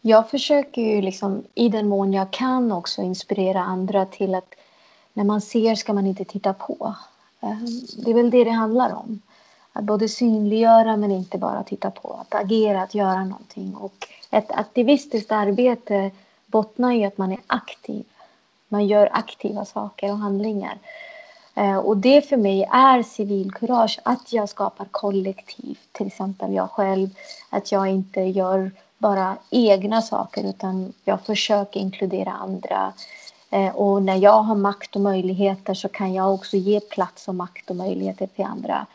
Jag 0.00 0.30
försöker 0.30 0.82
ju 0.82 1.02
liksom 1.02 1.44
i 1.54 1.68
den 1.68 1.88
mån 1.88 2.12
jag 2.12 2.32
kan 2.32 2.72
också 2.72 3.02
inspirera 3.02 3.60
andra 3.60 4.06
till 4.06 4.34
att 4.34 4.54
när 5.18 5.24
man 5.24 5.40
ser 5.40 5.74
ska 5.74 5.92
man 5.92 6.06
inte 6.06 6.24
titta 6.24 6.52
på. 6.52 6.94
Ehm, 7.40 7.66
det 7.96 8.10
är 8.10 8.14
väl 8.14 8.30
det 8.30 8.44
det 8.44 8.50
handlar 8.50 8.94
om. 8.94 9.20
Att 9.72 9.84
både 9.84 10.08
synliggöra 10.08 10.96
men 10.96 11.10
inte 11.10 11.38
bara 11.38 11.62
titta 11.62 11.90
på. 11.90 12.12
Att 12.12 12.34
agera, 12.34 12.82
att 12.82 12.94
göra 12.94 13.24
någonting. 13.24 13.74
Och 13.74 14.08
ett 14.30 14.50
aktivistiskt 14.50 15.32
arbete 15.32 16.10
bottnar 16.46 16.92
i 16.92 17.04
att 17.04 17.18
man 17.18 17.32
är 17.32 17.38
aktiv. 17.46 18.04
Man 18.68 18.86
gör 18.86 19.08
aktiva 19.12 19.64
saker 19.64 20.10
och 20.10 20.18
handlingar. 20.18 20.78
Ehm, 21.54 21.78
och 21.78 21.96
det 21.96 22.28
för 22.28 22.36
mig 22.36 22.68
är 22.70 23.02
civilkurage, 23.02 24.00
att 24.02 24.32
jag 24.32 24.48
skapar 24.48 24.86
kollektiv. 24.90 25.78
Till 25.92 26.06
exempel 26.06 26.54
jag 26.54 26.70
själv, 26.70 27.08
att 27.50 27.72
jag 27.72 27.88
inte 27.88 28.20
gör 28.20 28.70
bara 28.98 29.36
egna 29.50 30.02
saker 30.02 30.44
utan 30.44 30.92
jag 31.04 31.20
försöker 31.20 31.80
inkludera 31.80 32.32
andra. 32.32 32.92
Eh, 33.50 33.76
och 33.76 34.02
när 34.02 34.16
jag 34.16 34.42
har 34.42 34.54
makt 34.54 34.96
och 34.96 35.02
möjligheter 35.02 35.74
så 35.74 35.88
kan 35.88 36.14
jag 36.14 36.34
också 36.34 36.56
ge 36.56 36.80
plats 36.80 37.28
och 37.28 37.34
makt 37.34 37.70
och 37.70 37.76
möjligheter 37.76 38.26
till 38.26 38.44
andra. 38.44 38.86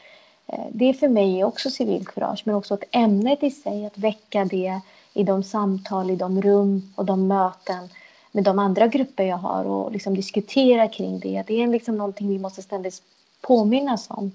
Eh, 0.48 0.66
det 0.72 0.90
är 0.90 0.94
för 0.94 1.08
mig 1.08 1.44
också 1.44 1.70
civilkurage, 1.70 2.42
men 2.46 2.56
också 2.56 2.74
ett 2.74 2.84
ämnet 2.92 3.44
i 3.44 3.52
sig, 3.52 3.86
att 3.86 3.98
väcka 3.98 4.46
det 4.46 4.82
i 5.14 5.24
de 5.24 5.44
samtal, 5.44 6.10
i 6.10 6.16
de 6.16 6.42
rum 6.42 6.94
och 6.96 7.06
de 7.06 7.28
möten 7.28 7.90
med 8.32 8.44
de 8.44 8.60
andra 8.60 8.88
grupper 8.88 9.24
jag 9.24 9.38
har 9.38 9.66
och 9.66 9.92
liksom 9.92 10.16
diskutera 10.16 10.88
kring 10.88 11.20
det. 11.20 11.44
Det 11.48 11.64
är 11.64 11.68
liksom 11.68 11.98
någonting 11.98 12.30
vi 12.30 12.40
måste 12.40 12.62
ständigt 12.62 13.02
påminnas 13.42 14.10
om. 14.10 14.32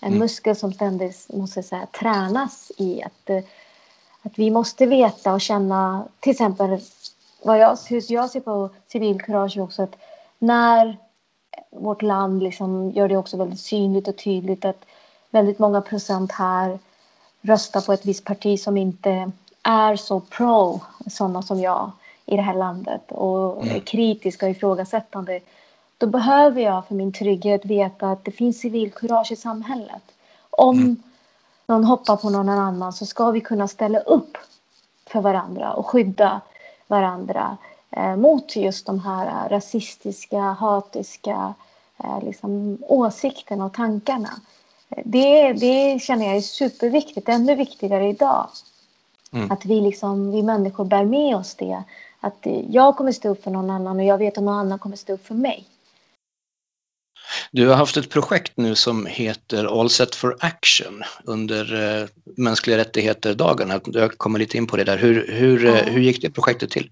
En 0.00 0.08
mm. 0.08 0.18
muskel 0.18 0.56
som 0.56 0.72
ständigt 0.72 1.26
måste 1.34 1.62
säga, 1.62 1.86
tränas 1.86 2.72
i. 2.76 3.02
Att, 3.02 3.30
eh, 3.30 3.44
att 4.22 4.38
vi 4.38 4.50
måste 4.50 4.86
veta 4.86 5.32
och 5.32 5.40
känna, 5.40 6.04
till 6.20 6.30
exempel 6.30 6.80
vad 7.42 7.58
jag, 7.58 7.78
hur 7.88 8.12
jag 8.12 8.30
ser 8.30 8.40
på 8.40 8.70
civilkurage 8.88 9.56
är 9.56 9.62
också 9.62 9.82
att 9.82 9.96
när 10.38 10.96
vårt 11.70 12.02
land 12.02 12.42
liksom 12.42 12.90
gör 12.90 13.08
det 13.08 13.16
också 13.16 13.36
väldigt 13.36 13.60
synligt 13.60 14.08
och 14.08 14.16
tydligt 14.16 14.64
att 14.64 14.84
väldigt 15.30 15.58
många 15.58 15.80
procent 15.80 16.32
här 16.32 16.78
röstar 17.40 17.80
på 17.80 17.92
ett 17.92 18.06
visst 18.06 18.24
parti 18.24 18.60
som 18.60 18.76
inte 18.76 19.32
är 19.62 19.96
så 19.96 20.20
pro 20.20 20.80
sådana 21.10 21.42
som 21.42 21.60
jag 21.60 21.90
i 22.26 22.36
det 22.36 22.42
här 22.42 22.54
landet 22.54 23.12
och 23.12 23.66
är 23.66 23.80
kritiska 23.80 24.46
och 24.46 24.52
ifrågasättande 24.52 25.40
då 25.98 26.06
behöver 26.06 26.60
jag 26.60 26.86
för 26.86 26.94
min 26.94 27.12
trygghet 27.12 27.64
veta 27.64 28.10
att 28.10 28.24
det 28.24 28.30
finns 28.30 28.60
civilkurage 28.60 29.32
i 29.32 29.36
samhället. 29.36 30.02
Om 30.50 30.78
mm. 30.78 31.02
någon 31.66 31.84
hoppar 31.84 32.16
på 32.16 32.30
någon 32.30 32.48
annan 32.48 32.92
så 32.92 33.06
ska 33.06 33.30
vi 33.30 33.40
kunna 33.40 33.68
ställa 33.68 33.98
upp 33.98 34.38
för 35.06 35.20
varandra 35.20 35.72
och 35.72 35.86
skydda 35.86 36.40
varandra 36.90 37.56
eh, 37.90 38.16
mot 38.16 38.56
just 38.56 38.86
de 38.86 39.00
här 39.00 39.48
rasistiska, 39.48 40.40
hatiska 40.40 41.54
eh, 41.98 42.22
liksom, 42.22 42.78
åsikterna 42.80 43.64
och 43.64 43.72
tankarna. 43.72 44.30
Det, 45.04 45.52
det 45.52 46.02
känner 46.02 46.26
jag 46.26 46.36
är 46.36 46.40
superviktigt, 46.40 47.28
ännu 47.28 47.54
viktigare 47.54 48.08
idag. 48.08 48.48
Mm. 49.32 49.50
Att 49.50 49.64
vi, 49.64 49.80
liksom, 49.80 50.30
vi 50.30 50.42
människor 50.42 50.84
bär 50.84 51.04
med 51.04 51.36
oss 51.36 51.54
det. 51.54 51.82
Att 52.20 52.46
jag 52.68 52.96
kommer 52.96 53.12
stå 53.12 53.28
upp 53.28 53.44
för 53.44 53.50
någon 53.50 53.70
annan 53.70 53.96
och 53.96 54.04
jag 54.04 54.18
vet 54.18 54.38
att 54.38 54.44
någon 54.44 54.58
annan 54.58 54.78
kommer 54.78 54.96
stå 54.96 55.12
upp 55.12 55.26
för 55.26 55.34
mig. 55.34 55.66
Du 57.52 57.68
har 57.68 57.76
haft 57.76 57.96
ett 57.96 58.10
projekt 58.10 58.52
nu 58.56 58.74
som 58.74 59.06
heter 59.06 59.80
All 59.80 59.90
Set 59.90 60.14
for 60.14 60.36
Action 60.40 61.02
under 61.24 62.00
eh, 62.02 62.08
mänskliga 62.24 62.78
rättigheter-dagarna. 62.78 63.80
Jag 63.84 64.18
kommer 64.18 64.38
lite 64.38 64.56
in 64.56 64.66
på 64.66 64.76
det 64.76 64.84
där. 64.84 64.98
Hur, 64.98 65.32
hur, 65.32 65.64
ja. 65.66 65.74
hur 65.74 66.00
gick 66.00 66.22
det 66.22 66.30
projektet 66.30 66.70
till? 66.70 66.90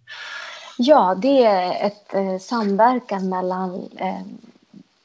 Ja, 0.79 1.15
det 1.23 1.45
är 1.45 1.87
ett 1.87 2.15
eh, 2.15 2.38
samverkan 2.38 3.29
mellan 3.29 3.88
eh, 3.97 4.21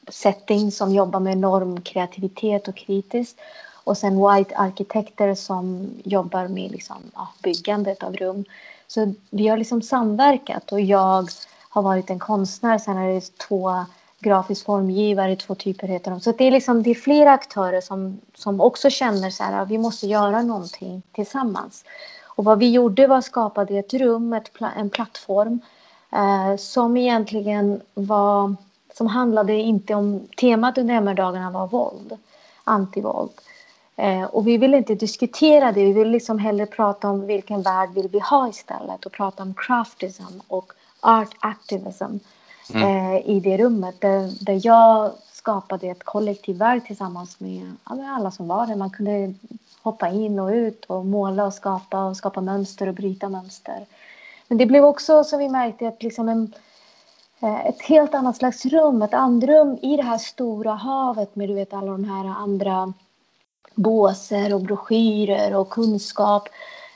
setting 0.08 0.72
som 0.72 0.94
jobbar 0.94 1.20
med 1.20 1.38
normkreativitet 1.38 2.68
och 2.68 2.76
kritiskt 2.76 3.36
och 3.84 3.98
sen 3.98 4.16
White 4.16 4.56
arkitekter 4.56 5.34
som 5.34 5.90
jobbar 6.04 6.48
med 6.48 6.70
liksom, 6.70 6.96
ja, 7.14 7.28
byggandet 7.42 8.02
av 8.02 8.16
rum. 8.16 8.44
Så 8.86 9.14
vi 9.30 9.48
har 9.48 9.56
liksom 9.56 9.82
samverkat 9.82 10.72
och 10.72 10.80
jag 10.80 11.28
har 11.68 11.82
varit 11.82 12.10
en 12.10 12.18
konstnär. 12.18 12.78
Sen 12.78 12.96
är 12.96 13.14
det 13.14 13.38
två 13.48 13.84
grafisk 14.24 14.66
formgivare, 14.66 15.36
två 15.36 15.54
typer 15.54 15.88
heter 15.88 16.10
de. 16.10 16.20
Så 16.20 16.32
det 16.32 16.44
är, 16.44 16.50
liksom, 16.50 16.82
det 16.82 16.90
är 16.90 16.94
flera 16.94 17.32
aktörer 17.32 17.80
som, 17.80 18.20
som 18.34 18.60
också 18.60 18.90
känner 18.90 19.30
så 19.30 19.42
här, 19.44 19.62
att 19.62 19.68
vi 19.68 19.78
måste 19.78 20.06
göra 20.06 20.42
någonting 20.42 21.02
tillsammans. 21.12 21.84
Och 22.24 22.44
vad 22.44 22.58
vi 22.58 22.70
gjorde 22.70 23.06
var 23.06 23.18
att 23.18 23.24
skapa 23.24 23.62
ett 23.62 23.94
rum, 23.94 24.32
ett, 24.32 24.50
en 24.76 24.90
plattform 24.90 25.60
eh, 26.12 26.56
som 26.56 26.96
egentligen 26.96 27.80
var, 27.94 28.54
som 28.94 29.06
handlade 29.06 29.52
inte 29.52 29.94
om, 29.94 30.28
temat 30.40 30.78
under 30.78 30.94
MR-dagarna 30.94 31.50
var 31.50 31.66
våld, 31.66 32.18
antivåld. 32.64 33.30
Eh, 33.96 34.24
och 34.24 34.46
vi 34.46 34.56
ville 34.58 34.76
inte 34.76 34.94
diskutera 34.94 35.72
det, 35.72 35.84
vi 35.84 35.92
ville 35.92 36.10
liksom 36.10 36.38
hellre 36.38 36.66
prata 36.66 37.08
om 37.08 37.26
vilken 37.26 37.62
värld 37.62 37.90
vill 37.94 38.08
vi 38.08 38.18
ha 38.18 38.48
istället 38.48 39.06
och 39.06 39.12
prata 39.12 39.42
om 39.42 39.54
craftism 39.54 40.40
och 40.48 40.72
art 41.00 41.36
activism 41.38 42.18
mm. 42.72 43.14
eh, 43.14 43.30
i 43.30 43.40
det 43.40 43.56
rummet 43.56 44.00
där, 44.00 44.44
där 44.44 44.60
jag 44.66 45.12
skapade 45.32 45.86
ett 45.86 46.04
kollektivverk 46.04 46.86
tillsammans 46.86 47.40
med 47.40 47.76
alla 47.84 48.30
som 48.30 48.48
var 48.48 48.66
där. 48.66 48.76
Man 48.76 48.90
kunde 48.90 49.34
hoppa 49.82 50.08
in 50.08 50.38
och 50.38 50.48
ut 50.48 50.84
och 50.84 51.06
måla 51.06 51.44
och 51.44 51.54
skapa 51.54 52.04
och 52.04 52.16
skapa 52.16 52.40
mönster 52.40 52.88
och 52.88 52.94
bryta 52.94 53.28
mönster. 53.28 53.86
Men 54.48 54.58
det 54.58 54.66
blev 54.66 54.84
också 54.84 55.24
som 55.24 55.38
vi 55.38 55.48
märkte 55.48 55.88
att 55.88 56.02
liksom 56.02 56.28
en, 56.28 56.52
eh, 57.40 57.66
ett 57.66 57.82
helt 57.82 58.14
annat 58.14 58.36
slags 58.36 58.66
rum, 58.66 59.02
ett 59.02 59.14
andrum 59.14 59.78
i 59.82 59.96
det 59.96 60.02
här 60.02 60.18
stora 60.18 60.72
havet 60.72 61.36
med 61.36 61.48
du 61.48 61.54
vet 61.54 61.74
alla 61.74 61.92
de 61.92 62.04
här 62.04 62.24
andra 62.24 62.92
båser 63.74 64.54
och 64.54 64.60
broschyrer 64.60 65.54
och 65.54 65.70
kunskap. 65.70 66.48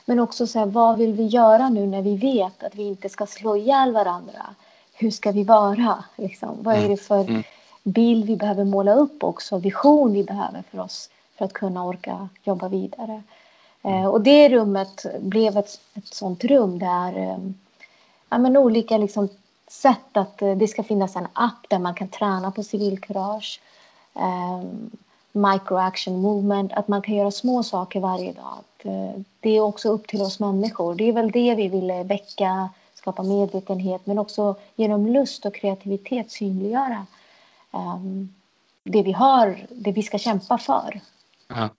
Men 0.05 0.19
också 0.19 0.47
så 0.47 0.59
här, 0.59 0.65
vad 0.65 0.97
vill 0.97 1.13
vi 1.13 1.25
göra 1.25 1.69
nu 1.69 1.87
när 1.87 2.01
vi 2.01 2.15
vet 2.17 2.63
att 2.63 2.75
vi 2.75 2.83
inte 2.83 3.09
ska 3.09 3.25
slå 3.25 3.55
ihjäl 3.55 3.93
varandra? 3.93 4.45
Hur 4.99 5.11
ska 5.11 5.31
vi 5.31 5.43
vara? 5.43 6.03
Liksom? 6.15 6.57
Vad 6.63 6.75
är 6.75 6.79
mm. 6.79 6.91
det 6.91 6.97
för 6.97 7.19
mm. 7.19 7.43
bild 7.83 8.25
vi 8.25 8.35
behöver 8.35 8.63
måla 8.63 8.93
upp 8.93 9.23
också? 9.23 9.57
Vision 9.57 10.13
vi 10.13 10.23
behöver 10.23 10.63
för 10.71 10.79
oss 10.79 11.09
för 11.37 11.45
att 11.45 11.53
kunna 11.53 11.85
orka 11.85 12.29
jobba 12.43 12.67
vidare. 12.67 13.23
Eh, 13.81 13.91
mm. 13.91 14.05
och 14.05 14.21
det 14.21 14.49
rummet 14.49 15.05
blev 15.19 15.57
ett, 15.57 15.79
ett 15.93 16.13
sånt 16.13 16.43
rum 16.43 16.79
där 16.79 17.17
eh, 17.17 17.37
ja, 18.29 18.37
men 18.37 18.57
olika 18.57 18.97
liksom, 18.97 19.29
sätt 19.67 20.17
att 20.17 20.41
eh, 20.41 20.55
det 20.55 20.67
ska 20.67 20.83
finnas 20.83 21.15
en 21.15 21.27
app 21.33 21.65
där 21.69 21.79
man 21.79 21.93
kan 21.93 22.07
träna 22.07 22.51
på 22.51 22.63
civilkurage. 22.63 23.61
Eh, 24.15 24.63
micro 25.31 25.75
action 25.75 26.21
movement, 26.21 26.73
att 26.73 26.87
man 26.87 27.01
kan 27.01 27.15
göra 27.15 27.31
små 27.31 27.63
saker 27.63 27.99
varje 27.99 28.33
dag. 28.33 28.53
Att, 28.59 28.85
eh, 28.85 29.21
det 29.39 29.49
är 29.49 29.61
också 29.61 29.89
upp 29.89 30.07
till 30.07 30.21
oss 30.21 30.39
människor. 30.39 30.95
Det 30.95 31.03
är 31.03 31.13
väl 31.13 31.31
det 31.31 31.55
vi 31.55 31.67
ville 31.67 32.03
väcka 32.03 32.69
skapa 33.09 33.23
medvetenhet 33.23 34.05
men 34.05 34.19
också 34.19 34.55
genom 34.75 35.07
lust 35.07 35.45
och 35.45 35.55
kreativitet 35.55 36.31
synliggöra 36.31 37.05
um, 37.71 38.33
det 38.83 39.03
vi 39.03 39.11
har, 39.11 39.67
det 39.69 39.91
vi 39.91 40.03
ska 40.03 40.17
kämpa 40.17 40.57
för. 40.57 41.01
Ja. 41.47 41.69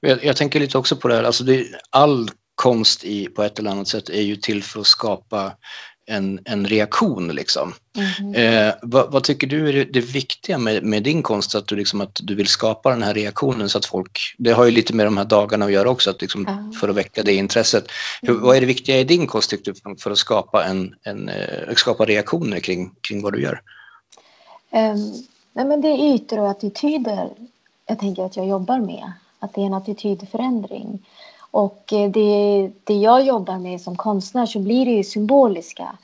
Jag, 0.00 0.24
jag, 0.24 0.36
tänker 0.36 0.60
lite 0.60 0.78
också 0.78 0.96
på 0.96 1.08
det 1.08 1.14
här, 1.14 1.24
alltså 1.24 1.44
det, 1.44 1.66
all 1.90 2.30
konst 2.54 3.04
i, 3.04 3.26
på 3.26 3.42
ett 3.42 3.58
eller 3.58 3.70
annat 3.70 3.88
sätt 3.88 4.08
är 4.08 4.22
ju 4.22 4.36
till 4.36 4.62
för 4.62 4.80
att 4.80 4.86
skapa 4.86 5.52
en, 6.06 6.40
en 6.44 6.66
reaktion. 6.66 7.28
Liksom. 7.28 7.74
Mm. 8.18 8.34
Eh, 8.34 8.74
vad, 8.82 9.12
vad, 9.12 9.24
tycker 9.24 9.46
du 9.46 9.68
är 9.68 9.84
det, 9.84 10.00
viktiga 10.00 10.58
med, 10.58 10.82
med, 10.82 11.02
din 11.02 11.22
konst? 11.22 11.54
Att 11.54 11.66
du, 11.66 11.76
liksom, 11.76 12.00
att 12.00 12.20
du 12.22 12.34
vill 12.34 12.46
skapa 12.46 12.90
den 12.90 13.02
här 13.02 13.14
reaktionen 13.14 13.68
så 13.68 13.78
att 13.78 13.84
folk... 13.84 14.34
Det 14.38 14.52
har 14.52 14.64
ju 14.64 14.70
lite 14.70 14.94
med 14.94 15.06
de 15.06 15.16
här 15.16 15.24
dagarna 15.24 15.64
att 15.64 15.72
göra 15.72 15.90
också, 15.90 16.10
att 16.10 16.20
liksom, 16.20 16.46
mm. 16.46 16.72
för 16.72 16.88
att 16.88 16.96
väcka 16.96 17.22
det 17.22 17.34
intresset. 17.34 17.84
Hur, 18.22 18.34
vad 18.34 18.56
är 18.56 18.60
det 18.60 18.66
viktiga 18.66 19.00
i 19.00 19.04
din 19.04 19.26
konst 19.26 19.50
tycker 19.50 19.74
du, 19.84 19.96
för 19.96 20.10
att 20.10 20.18
skapa, 20.18 20.64
en, 20.64 20.94
en, 21.02 21.28
uh, 21.28 21.74
skapa 21.76 22.04
reaktioner 22.04 22.60
kring, 22.60 22.94
kring 23.00 23.22
vad 23.22 23.32
du 23.32 23.42
gör? 23.42 23.60
Um, 24.70 25.12
nej, 25.52 25.64
men 25.64 25.80
det 25.80 25.88
är 25.88 26.14
ytor 26.14 26.38
och 26.38 26.50
attityder 26.50 27.28
jag 27.86 27.98
tänker 27.98 28.24
att 28.24 28.36
jag 28.36 28.46
jobbar 28.46 28.78
med. 28.78 29.12
Att 29.38 29.54
det 29.54 29.60
är 29.60 29.66
en 29.66 29.74
attitydförändring. 29.74 31.06
Och 31.52 31.92
eh, 31.92 32.10
det, 32.10 32.70
det 32.84 32.94
jag 32.94 33.22
jobbar 33.22 33.58
med 33.58 33.80
som 33.80 33.96
konstnär 33.96 34.46
så 34.46 34.58
blir 34.58 34.84
det 34.84 34.90
ju 34.90 35.04
symboliska 35.04 35.96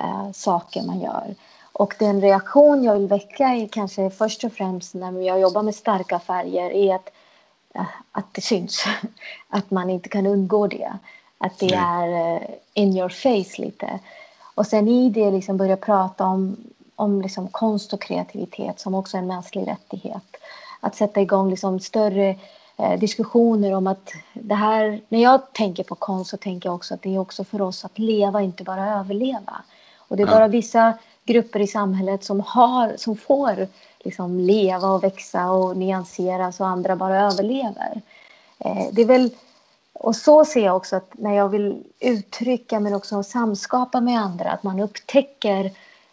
eh, 0.00 0.32
saker 0.32 0.82
man 0.82 1.00
gör. 1.00 1.34
Och 1.72 1.94
den 1.98 2.20
reaktion 2.20 2.84
jag 2.84 2.94
vill 2.94 3.06
väcka 3.06 3.44
är 3.48 3.68
kanske 3.68 4.10
först 4.10 4.44
och 4.44 4.52
främst 4.52 4.94
när 4.94 5.20
jag 5.20 5.40
jobbar 5.40 5.62
med 5.62 5.74
starka 5.74 6.18
färger 6.18 6.70
är 6.70 6.94
att, 6.94 7.10
eh, 7.74 7.86
att 8.12 8.34
det 8.34 8.40
syns. 8.40 8.84
Att 9.48 9.70
man 9.70 9.90
inte 9.90 10.08
kan 10.08 10.26
undgå 10.26 10.66
det. 10.66 10.92
Att 11.38 11.58
det 11.58 11.74
är 11.74 12.34
uh, 12.34 12.42
in 12.74 12.96
your 12.96 13.08
face 13.08 13.62
lite. 13.62 13.98
Och 14.54 14.66
sen 14.66 14.88
i 14.88 15.10
det 15.10 15.30
liksom 15.30 15.56
börja 15.56 15.76
prata 15.76 16.24
om, 16.24 16.56
om 16.96 17.22
liksom 17.22 17.48
konst 17.48 17.92
och 17.92 18.02
kreativitet 18.02 18.80
som 18.80 18.94
också 18.94 19.16
är 19.16 19.18
en 19.18 19.26
mänsklig 19.26 19.68
rättighet. 19.68 20.36
Att 20.80 20.96
sätta 20.96 21.20
igång 21.20 21.50
liksom 21.50 21.80
större 21.80 22.28
eh, 22.28 22.36
diskussioner 22.98 23.74
om 23.74 23.86
att 23.86 24.12
det 24.32 24.54
här... 24.54 25.00
När 25.08 25.22
jag 25.22 25.52
tänker 25.52 25.84
på 25.84 25.94
konst 25.94 26.30
så 26.30 26.36
tänker 26.36 26.68
jag 26.68 26.74
också 26.74 26.94
att 26.94 27.02
det 27.02 27.14
är 27.14 27.18
också 27.18 27.44
för 27.44 27.62
oss 27.62 27.84
att 27.84 27.98
leva, 27.98 28.42
inte 28.42 28.64
bara 28.64 29.00
överleva. 29.00 29.62
Och 29.96 30.16
det 30.16 30.22
är 30.22 30.26
bara 30.26 30.48
vissa 30.48 30.94
grupper 31.24 31.60
i 31.60 31.66
samhället 31.66 32.24
som, 32.24 32.40
har, 32.40 32.94
som 32.96 33.16
får 33.16 33.66
liksom 33.98 34.40
leva 34.40 34.88
och 34.88 35.04
växa 35.04 35.50
och 35.50 35.76
nyanseras 35.76 36.60
och 36.60 36.66
andra 36.66 36.96
bara 36.96 37.20
överlever. 37.20 38.00
Eh, 38.58 38.86
det 38.92 39.02
är 39.02 39.06
väl, 39.06 39.30
och 39.92 40.16
så 40.16 40.44
ser 40.44 40.64
jag 40.64 40.76
också 40.76 40.96
att 40.96 41.10
när 41.12 41.34
jag 41.34 41.48
vill 41.48 41.84
uttrycka 42.00 42.80
men 42.80 42.94
också 42.94 43.22
samskapa 43.22 44.00
med 44.00 44.20
andra 44.20 44.50
att 44.50 44.62
man 44.62 44.80
upptäcker 44.80 45.64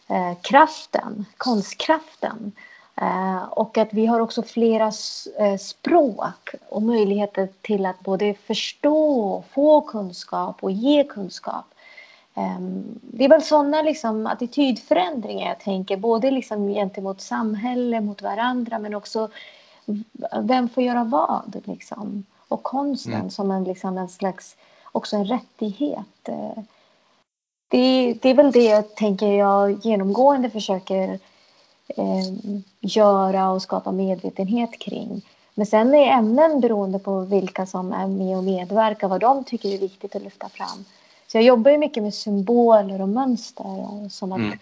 eh, 0.08 0.34
kraften, 0.42 1.26
konstkraften. 1.38 2.52
Eh, 3.02 3.44
och 3.44 3.78
att 3.78 3.94
vi 3.94 4.06
har 4.06 4.20
också 4.20 4.44
flera 4.44 4.92
eh, 5.40 5.58
språk 5.58 6.50
och 6.70 6.82
möjligheter 6.82 7.50
till 7.62 7.86
att 7.86 8.00
både 8.00 8.34
förstå, 8.34 9.44
få 9.52 9.82
kunskap 9.82 10.64
och 10.64 10.72
ge 10.72 11.04
kunskap. 11.04 11.66
Ehm, 12.36 13.00
det 13.02 13.26
är 13.26 13.30
väl 13.30 13.42
sådana 13.42 13.82
liksom 13.82 14.28
attitydförändringar 14.28 15.48
jag 15.48 15.60
tänker, 15.60 15.98
både 15.98 16.32
liksom 16.32 16.68
gentemot 16.68 17.22
samhället, 17.22 18.04
mot 18.04 18.22
varandra, 18.22 18.80
men 18.80 18.96
också 18.96 19.30
vem 20.42 20.70
får 20.70 20.84
göra 20.84 21.04
vad? 21.04 21.62
Liksom. 21.66 22.26
Och 22.48 22.64
konsten 22.64 23.14
mm. 23.14 23.30
som 23.30 23.52
en, 23.52 23.64
liksom 23.64 23.98
en 23.98 24.10
slags, 24.10 24.56
också 24.92 25.16
en 25.16 25.26
rättighet. 25.26 26.28
Eh, 26.28 26.64
det, 27.68 28.14
det 28.22 28.30
är 28.30 28.34
väl 28.34 28.52
det 28.52 28.64
jag 28.64 28.96
tänker 28.96 29.28
jag 29.28 29.86
genomgående 29.86 30.50
försöker 30.50 31.20
eh, 31.98 32.60
göra 32.80 33.50
och 33.50 33.62
skapa 33.62 33.92
medvetenhet 33.92 34.80
kring. 34.80 35.22
Men 35.56 35.66
sen 35.66 35.94
är 35.94 36.12
ämnen 36.12 36.60
beroende 36.60 37.00
på 37.00 37.20
vilka 37.20 37.66
som 37.66 37.94
är 37.94 38.08
med 38.08 38.38
och 38.38 38.44
medverkar, 38.44 39.08
vad 39.08 39.22
de 39.22 39.44
tycker 39.44 39.70
är 39.70 39.78
viktigt 39.78 40.16
att 40.16 40.22
lyfta 40.22 40.50
fram. 40.50 40.86
Så 41.28 41.38
jag 41.38 41.44
jobbar 41.44 41.72
ju 41.72 41.78
mycket 41.78 42.04
med 42.04 42.14
symboler 42.14 43.02
och 43.02 43.10
mönster 43.10 44.10
som 44.10 44.32
att 44.32 44.40
mm. 44.40 44.60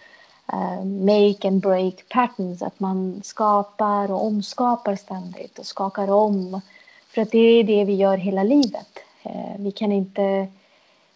uh, 0.52 0.84
make 0.84 1.48
and 1.48 1.60
break 1.60 2.08
patterns, 2.08 2.62
att 2.62 2.80
man 2.80 3.20
skapar 3.24 4.10
och 4.10 4.26
omskapar 4.26 4.96
ständigt 4.96 5.58
och 5.58 5.66
skakar 5.66 6.10
om. 6.10 6.60
För 7.14 7.22
att 7.22 7.30
det 7.30 7.38
är 7.38 7.64
det 7.64 7.84
vi 7.84 7.94
gör 7.94 8.16
hela 8.16 8.42
livet. 8.42 8.98
Uh, 9.26 9.56
vi 9.58 9.72
kan 9.72 9.92
inte, 9.92 10.46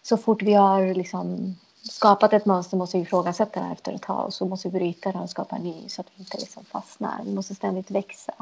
så 0.03 0.17
fort 0.17 0.41
vi 0.41 0.53
har 0.53 0.93
liksom 0.93 1.55
skapat 1.89 2.33
ett 2.33 2.45
mönster 2.45 2.77
måste 2.77 2.97
vi 2.97 3.03
ifrågasätta 3.03 3.59
det 3.59 3.71
efter 3.71 3.93
ett 3.93 4.01
tag 4.01 4.25
och 4.25 4.33
så 4.33 4.45
måste 4.45 4.69
vi 4.69 4.79
bryta 4.79 5.11
det 5.11 5.19
och 5.19 5.29
skapa 5.29 5.55
en 5.55 5.63
ny 5.63 5.89
så 5.89 6.01
att 6.01 6.07
vi 6.15 6.19
inte 6.19 6.37
liksom 6.37 6.65
fastnar. 6.65 7.21
Vi 7.25 7.33
måste 7.33 7.55
ständigt 7.55 7.91
växa 7.91 8.33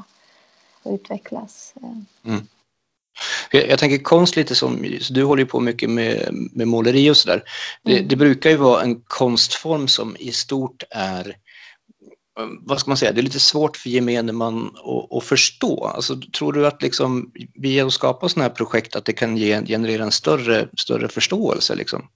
och 0.84 0.92
utvecklas. 0.92 1.74
Mm. 2.24 2.48
Jag, 3.52 3.68
jag, 3.68 3.80
tänker 3.80 4.04
konst 4.04 4.36
lite 4.36 4.56
som, 4.56 4.86
du 5.10 5.24
håller 5.24 5.44
ju 5.44 5.48
på 5.48 5.60
mycket 5.60 5.90
med, 5.90 6.30
med 6.32 6.68
måleri 6.68 7.10
och 7.10 7.18
sådär. 7.18 7.44
Det, 7.84 7.98
mm. 7.98 8.08
det 8.08 8.16
brukar 8.16 8.50
ju 8.50 8.56
vara 8.56 8.82
en 8.82 9.02
konstform 9.02 9.88
som 9.88 10.16
i 10.20 10.32
stort 10.32 10.84
är 10.90 11.38
vad 12.62 12.80
ska 12.80 12.90
man 12.90 12.98
säga, 12.98 13.12
det 13.12 13.22
är 13.22 13.24
lite 13.24 13.40
svårt 13.40 13.78
för 13.78 13.90
gemene 13.90 14.32
man 14.32 14.66
att, 14.66 15.18
att 15.18 15.24
förstå. 15.24 15.86
Alltså, 15.86 16.16
tror 16.38 16.54
du 16.54 16.68
att 16.68 16.82
liksom, 16.82 17.32
via 17.54 17.86
att 17.86 17.94
skapa 17.94 18.30
sådana 18.30 18.48
här 18.48 18.56
projekt 18.56 18.96
att 18.96 19.06
det 19.06 19.14
kan 19.14 19.38
ge, 19.38 19.66
generera 19.66 20.04
en 20.04 20.12
större, 20.12 20.68
större 20.78 21.08
förståelse? 21.08 21.76
Liksom? 21.76 22.08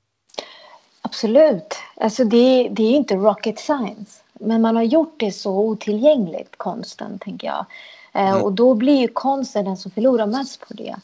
Absolut. 1.06 1.76
Alltså 1.96 2.24
det, 2.24 2.68
det 2.72 2.84
är 2.84 2.92
inte 2.92 3.16
rocket 3.16 3.60
science. 3.60 4.22
Men 4.34 4.62
man 4.62 4.76
har 4.76 4.84
gjort 4.84 5.14
det 5.18 5.32
så 5.32 5.58
otillgängligt, 5.58 6.58
konsten, 6.58 7.20
tänker 7.20 7.48
jag. 7.48 7.66
Eh, 8.14 8.30
mm. 8.30 8.42
Och 8.42 8.54
då 8.54 8.74
blir 8.74 9.02
ju 9.02 9.08
konsten 9.08 9.66
den 9.66 9.78
som 9.78 9.92
förlorar 9.92 10.26
mest 10.26 10.68
på 10.68 10.74
det. 10.74 10.96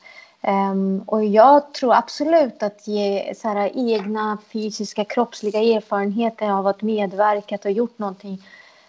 Um, 0.48 1.04
och 1.06 1.26
jag 1.26 1.74
tror 1.74 1.94
absolut 1.94 2.64
att 2.64 2.88
ge 2.88 3.34
så 3.36 3.48
här, 3.48 3.72
egna 3.76 4.38
fysiska, 4.54 5.06
kroppsliga 5.06 5.60
erfarenheter 5.60 6.50
av 6.50 6.68
att 6.68 6.82
medverkat 6.82 7.66
och 7.66 7.72
gjort 7.72 8.00
någonting 8.00 8.44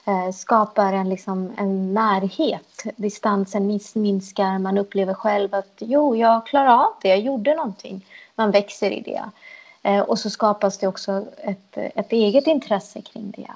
uh, 0.08 0.32
skapar 0.32 0.92
en, 0.92 1.08
liksom, 1.08 1.52
en 1.56 1.94
närhet. 1.94 2.82
Distansen 2.96 3.80
minskar, 3.94 4.58
man 4.58 4.78
upplever 4.78 5.14
själv 5.14 5.54
att 5.54 5.74
jo, 5.78 6.16
jag 6.16 6.46
klarar 6.46 6.84
av 6.84 6.92
det, 7.02 7.08
jag 7.08 7.20
gjorde 7.20 7.54
någonting. 7.54 8.06
Man 8.34 8.50
växer 8.50 8.90
i 8.90 9.00
det. 9.00 9.22
Uh, 9.88 10.00
och 10.00 10.18
så 10.18 10.30
skapas 10.30 10.78
det 10.78 10.86
också 10.86 11.24
ett, 11.36 11.76
ett 11.76 12.12
eget 12.12 12.46
intresse 12.46 13.02
kring 13.02 13.30
det. 13.36 13.50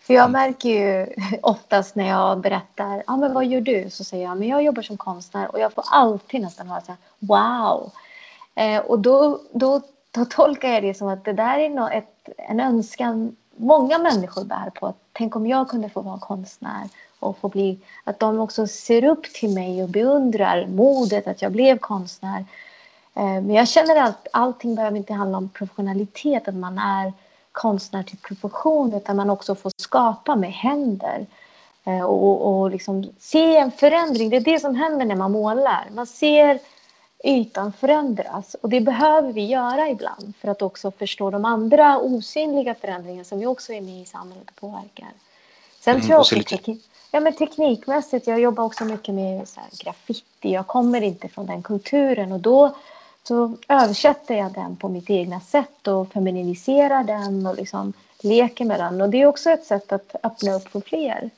För 0.00 0.14
jag 0.14 0.30
märker 0.30 0.68
ju 0.68 1.06
oftast 1.42 1.94
när 1.94 2.08
jag 2.08 2.40
berättar, 2.40 3.02
ah, 3.06 3.16
men 3.16 3.34
vad 3.34 3.46
gör 3.46 3.60
du? 3.60 3.90
Så 3.90 4.04
säger 4.04 4.24
jag, 4.24 4.38
men 4.38 4.48
jag 4.48 4.62
jobbar 4.62 4.82
som 4.82 4.96
konstnär 4.96 5.52
och 5.52 5.60
jag 5.60 5.72
får 5.72 5.84
alltid 5.90 6.40
nästan 6.40 6.68
höra 6.68 6.80
så 6.80 6.92
här, 6.92 6.98
wow. 7.18 7.92
Eh, 8.54 8.80
och 8.80 8.98
då, 8.98 9.40
då, 9.52 9.80
då 10.10 10.24
tolkar 10.24 10.68
jag 10.68 10.82
det 10.82 10.94
som 10.94 11.08
att 11.08 11.24
det 11.24 11.32
där 11.32 11.58
är 11.58 11.68
nog 11.68 11.92
ett, 11.92 12.28
en 12.36 12.60
önskan 12.60 13.36
många 13.58 13.98
människor 13.98 14.44
bär 14.44 14.70
på. 14.70 14.94
Tänk 15.12 15.36
om 15.36 15.46
jag 15.46 15.68
kunde 15.68 15.88
få 15.88 16.00
vara 16.00 16.18
konstnär 16.18 16.88
och 17.20 17.38
få 17.38 17.48
bli, 17.48 17.78
att 18.04 18.18
de 18.18 18.40
också 18.40 18.66
ser 18.66 19.04
upp 19.04 19.22
till 19.34 19.50
mig 19.50 19.82
och 19.82 19.88
beundrar 19.88 20.66
modet 20.66 21.26
att 21.26 21.42
jag 21.42 21.52
blev 21.52 21.78
konstnär. 21.78 22.44
Eh, 23.18 23.24
men 23.24 23.50
jag 23.50 23.68
känner 23.68 23.96
att 23.96 24.26
allting 24.32 24.74
behöver 24.74 24.96
inte 24.96 25.12
handla 25.12 25.38
om 25.38 25.48
professionalitet, 25.48 26.48
att 26.48 26.54
man 26.54 26.78
är 26.78 27.12
konstnär 27.52 28.02
till 28.02 28.18
profession 28.18 28.94
utan 28.94 29.16
man 29.16 29.30
också 29.30 29.54
får 29.54 29.72
skapa 29.76 30.36
med 30.36 30.52
händer 30.52 31.26
eh, 31.84 32.02
och, 32.02 32.60
och 32.60 32.70
liksom 32.70 33.12
se 33.18 33.56
en 33.56 33.72
förändring. 33.72 34.30
Det 34.30 34.36
är 34.36 34.40
det 34.40 34.60
som 34.60 34.74
händer 34.74 35.06
när 35.06 35.16
man 35.16 35.32
målar. 35.32 35.88
Man 35.94 36.06
ser 36.06 36.58
ytan 37.24 37.72
förändras 37.72 38.56
och 38.62 38.68
det 38.68 38.80
behöver 38.80 39.32
vi 39.32 39.46
göra 39.46 39.88
ibland 39.88 40.32
för 40.40 40.48
att 40.48 40.62
också 40.62 40.90
förstå 40.90 41.30
de 41.30 41.44
andra 41.44 41.98
osynliga 41.98 42.74
förändringarna 42.74 43.24
som 43.24 43.38
vi 43.38 43.46
också 43.46 43.72
är 43.72 43.80
med 43.80 44.02
i 44.02 44.04
samhället 44.04 44.48
och 44.48 44.60
påverkar. 44.60 45.08
Sen 45.80 45.94
mm, 45.94 46.06
tror 46.06 46.12
jag 46.12 46.20
också 46.20 46.34
teknik, 46.34 46.84
ja, 47.10 47.20
men 47.20 47.32
teknikmässigt, 47.32 48.26
jag 48.26 48.40
jobbar 48.40 48.64
också 48.64 48.84
mycket 48.84 49.14
med 49.14 49.48
så 49.48 49.60
graffiti. 49.78 50.52
Jag 50.52 50.66
kommer 50.66 51.00
inte 51.00 51.28
från 51.28 51.46
den 51.46 51.62
kulturen 51.62 52.32
och 52.32 52.40
då 52.40 52.74
så 53.28 53.56
översätter 53.68 54.34
jag 54.34 54.52
den 54.52 54.76
på 54.76 54.88
mitt 54.88 55.10
egna 55.10 55.40
sätt 55.40 55.88
och 55.88 56.12
femininiserar 56.12 57.04
den 57.04 57.46
och 57.46 57.56
liksom 57.56 57.92
leker 58.22 58.64
med 58.64 58.80
den. 58.80 59.00
Och 59.00 59.10
det 59.10 59.22
är 59.22 59.26
också 59.26 59.50
ett 59.50 59.64
sätt 59.64 59.92
att 59.92 60.14
öppna 60.22 60.54
upp 60.54 60.68
för 60.68 60.80
fler. 60.80 61.30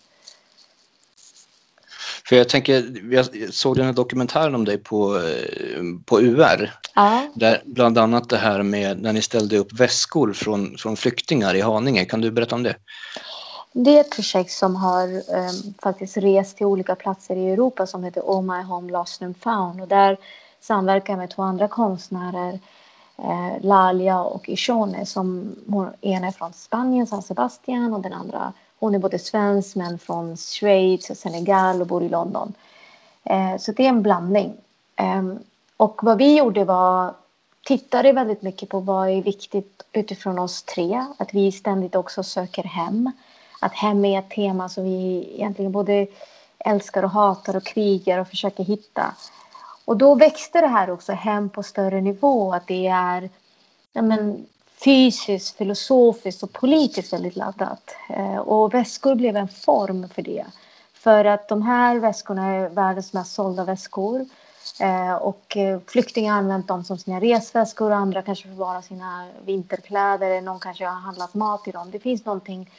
För 2.29 2.37
jag 2.37 2.49
tänker, 2.49 3.03
jag 3.13 3.55
såg 3.55 3.77
den 3.77 3.87
här 3.87 3.93
dokumentären 3.93 4.55
om 4.55 4.65
dig 4.65 4.79
på, 4.79 5.17
eh, 5.17 5.83
på 6.05 6.21
UR. 6.21 6.75
Ja. 6.95 7.27
Där 7.35 7.63
bland 7.65 7.99
annat 7.99 8.29
det 8.29 8.37
här 8.37 8.63
med 8.63 9.03
när 9.03 9.13
ni 9.13 9.23
ställde 9.23 9.59
upp 9.59 9.73
väskor 9.73 10.33
från, 10.33 10.77
från 10.79 10.97
flyktingar 10.97 11.55
i 11.55 11.61
Haninge. 11.61 12.05
Kan 12.05 12.21
du 12.21 12.31
berätta 12.31 12.55
om 12.55 12.63
det? 12.63 12.77
Det 13.73 13.97
är 13.97 14.01
ett 14.01 14.11
projekt 14.11 14.51
som 14.51 14.77
har 14.77 15.09
um, 15.09 15.75
faktiskt 15.83 16.17
rest 16.17 16.57
till 16.57 16.67
olika 16.67 16.95
platser 16.95 17.37
i 17.37 17.51
Europa 17.51 17.87
som 17.87 18.05
heter 18.05 18.21
Oh 18.21 18.43
My 18.43 18.63
Home 18.63 18.93
Lost 18.93 19.23
and 19.23 19.37
Found. 19.37 19.81
Och 19.81 19.89
där 19.89 20.17
samverkar 20.61 21.17
med 21.17 21.31
två 21.31 21.43
andra 21.43 21.69
konstnärer, 21.69 22.59
eh, 23.17 23.61
Lalia 23.61 24.21
och 24.21 24.49
Ishone, 24.49 25.07
som 25.07 25.57
ena 26.01 26.27
är 26.27 26.31
från 26.31 26.53
Spanien, 26.53 27.07
San 27.07 27.23
Sebastian, 27.23 27.95
och 27.95 28.01
den 28.01 28.13
andra, 28.13 28.53
hon 28.79 28.95
är 28.95 28.99
både 28.99 29.19
svensk 29.19 29.77
men 29.77 29.99
från 29.99 30.37
Schweiz 30.37 31.11
och 31.11 31.17
Senegal 31.17 31.81
och 31.81 31.87
bor 31.87 32.03
i 32.03 32.09
London. 32.09 32.53
Eh, 33.25 33.57
så 33.59 33.73
det 33.73 33.85
är 33.85 33.89
en 33.89 34.03
blandning. 34.03 34.57
Eh, 34.97 35.23
och 35.77 36.01
vad 36.03 36.19
vi 36.19 36.39
gjorde 36.39 36.65
var 36.65 37.15
tittade 37.65 38.13
väldigt 38.13 38.43
mycket 38.43 38.69
på 38.69 38.81
vad 38.81 39.09
är 39.09 39.23
viktigt 39.23 39.83
utifrån 39.93 40.39
oss 40.39 40.63
tre. 40.63 41.07
Att 41.19 41.35
vi 41.35 41.53
ständigt 41.53 41.95
också 41.95 42.23
söker 42.23 42.63
hem. 42.63 43.13
Att 43.61 43.73
hem 43.73 44.05
är 44.05 44.19
ett 44.19 44.31
tema 44.31 44.69
som 44.69 44.85
vi 44.85 45.31
egentligen 45.35 45.73
både 45.73 46.07
älskar 46.59 47.03
och 47.03 47.11
hatar 47.11 47.57
och 47.57 47.65
krigar 47.65 48.19
och 48.19 48.29
försöker 48.29 48.65
hitta. 48.65 49.15
Och 49.91 49.97
då 49.97 50.15
växte 50.15 50.61
det 50.61 50.67
här 50.67 50.91
också 50.91 51.13
hem 51.13 51.49
på 51.49 51.63
större 51.63 52.01
nivå. 52.01 52.53
Att 52.53 52.67
det 52.67 52.87
är 52.87 53.31
ja, 53.93 54.03
men, 54.03 54.47
fysiskt, 54.85 55.57
filosofiskt 55.57 56.43
och 56.43 56.53
politiskt 56.53 57.13
väldigt 57.13 57.37
laddat. 57.37 57.95
Eh, 58.09 58.37
och 58.37 58.75
väskor 58.75 59.15
blev 59.15 59.37
en 59.37 59.49
form 59.49 60.09
för 60.09 60.23
det. 60.23 60.47
För 60.93 61.25
att 61.25 61.49
de 61.49 61.63
här 61.63 61.97
väskorna 61.97 62.47
är 62.47 62.69
världens 62.69 63.13
mest 63.13 63.33
sålda 63.33 63.65
väskor. 63.65 64.27
Eh, 64.81 65.15
och 65.15 65.57
eh, 65.57 65.81
flyktingar 65.87 66.33
har 66.33 66.39
använt 66.39 66.69
dem 66.69 66.85
som 66.85 66.99
sina 66.99 67.21
resväskor 67.21 67.91
och 67.91 67.97
andra 67.97 68.23
kanske 68.23 68.49
förvarar 68.49 68.83
sina 68.83 69.29
vinterkläder. 69.45 70.41
Någon 70.41 70.61
kanske 70.61 70.87
har 70.87 71.01
handlat 71.01 71.35
mat 71.35 71.69
i 71.69 71.71
dem. 71.71 71.91
Det 71.91 71.99
finns 71.99 72.25
någonting 72.25 72.71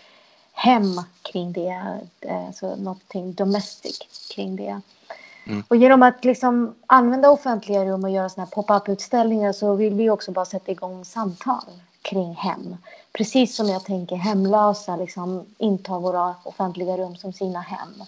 hem 0.52 1.02
kring 1.22 1.54
det, 1.54 2.00
eh, 2.22 2.46
alltså 2.48 2.76
någonting 2.76 3.34
domestic 3.34 4.30
kring 4.36 4.56
det. 4.56 4.82
Mm. 5.48 5.64
Och 5.68 5.76
genom 5.76 6.04
att 6.04 6.26
liksom 6.26 6.76
använda 6.88 7.30
offentliga 7.30 7.86
rum 7.86 8.04
och 8.04 8.10
göra 8.10 8.30
såna 8.30 8.46
här 8.46 8.52
pop-up-utställningar 8.52 9.54
så 9.54 9.76
vill 9.76 9.94
vi 9.94 10.10
också 10.10 10.32
bara 10.32 10.46
sätta 10.46 10.72
igång 10.72 11.06
samtal 11.06 11.64
kring 12.02 12.34
hem. 12.34 12.78
Precis 13.14 13.56
som 13.56 13.68
jag 13.68 13.84
tänker 13.84 14.16
hemlösa 14.16 14.96
liksom 14.96 15.46
intar 15.58 16.00
våra 16.00 16.36
offentliga 16.44 16.98
rum 16.98 17.16
som 17.16 17.34
sina 17.34 17.60
hem. 17.60 18.04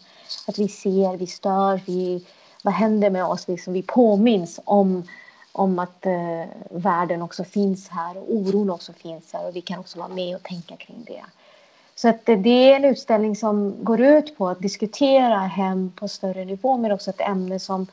Att 0.47 0.59
vi 0.59 0.67
ser, 0.67 1.17
vi 1.17 1.27
stör, 1.27 1.81
vi, 1.85 2.25
vad 2.63 2.73
händer 2.73 3.09
med 3.09 3.25
oss? 3.25 3.47
Liksom, 3.47 3.73
vi 3.73 3.83
påminns 3.83 4.59
om, 4.65 5.07
om 5.51 5.79
att 5.79 6.05
eh, 6.05 6.45
världen 6.69 7.21
också 7.21 7.43
finns 7.43 7.89
här 7.89 8.17
och 8.17 8.35
oron 8.35 8.69
också 8.69 8.93
finns 8.93 9.33
här 9.33 9.47
och 9.47 9.55
vi 9.55 9.61
kan 9.61 9.79
också 9.79 9.99
vara 9.99 10.09
med 10.09 10.35
och 10.35 10.43
tänka 10.43 10.75
kring 10.75 11.03
det. 11.07 11.23
Så 11.95 12.09
att 12.09 12.25
det 12.25 12.71
är 12.71 12.75
en 12.75 12.85
utställning 12.85 13.35
som 13.35 13.83
går 13.83 14.01
ut 14.01 14.37
på 14.37 14.49
att 14.49 14.59
diskutera 14.59 15.37
hem 15.37 15.91
på 15.95 16.07
större 16.07 16.45
nivå 16.45 16.77
men 16.77 16.91
också 16.91 17.09
ett 17.09 17.21
ämne 17.21 17.59
som 17.59 17.87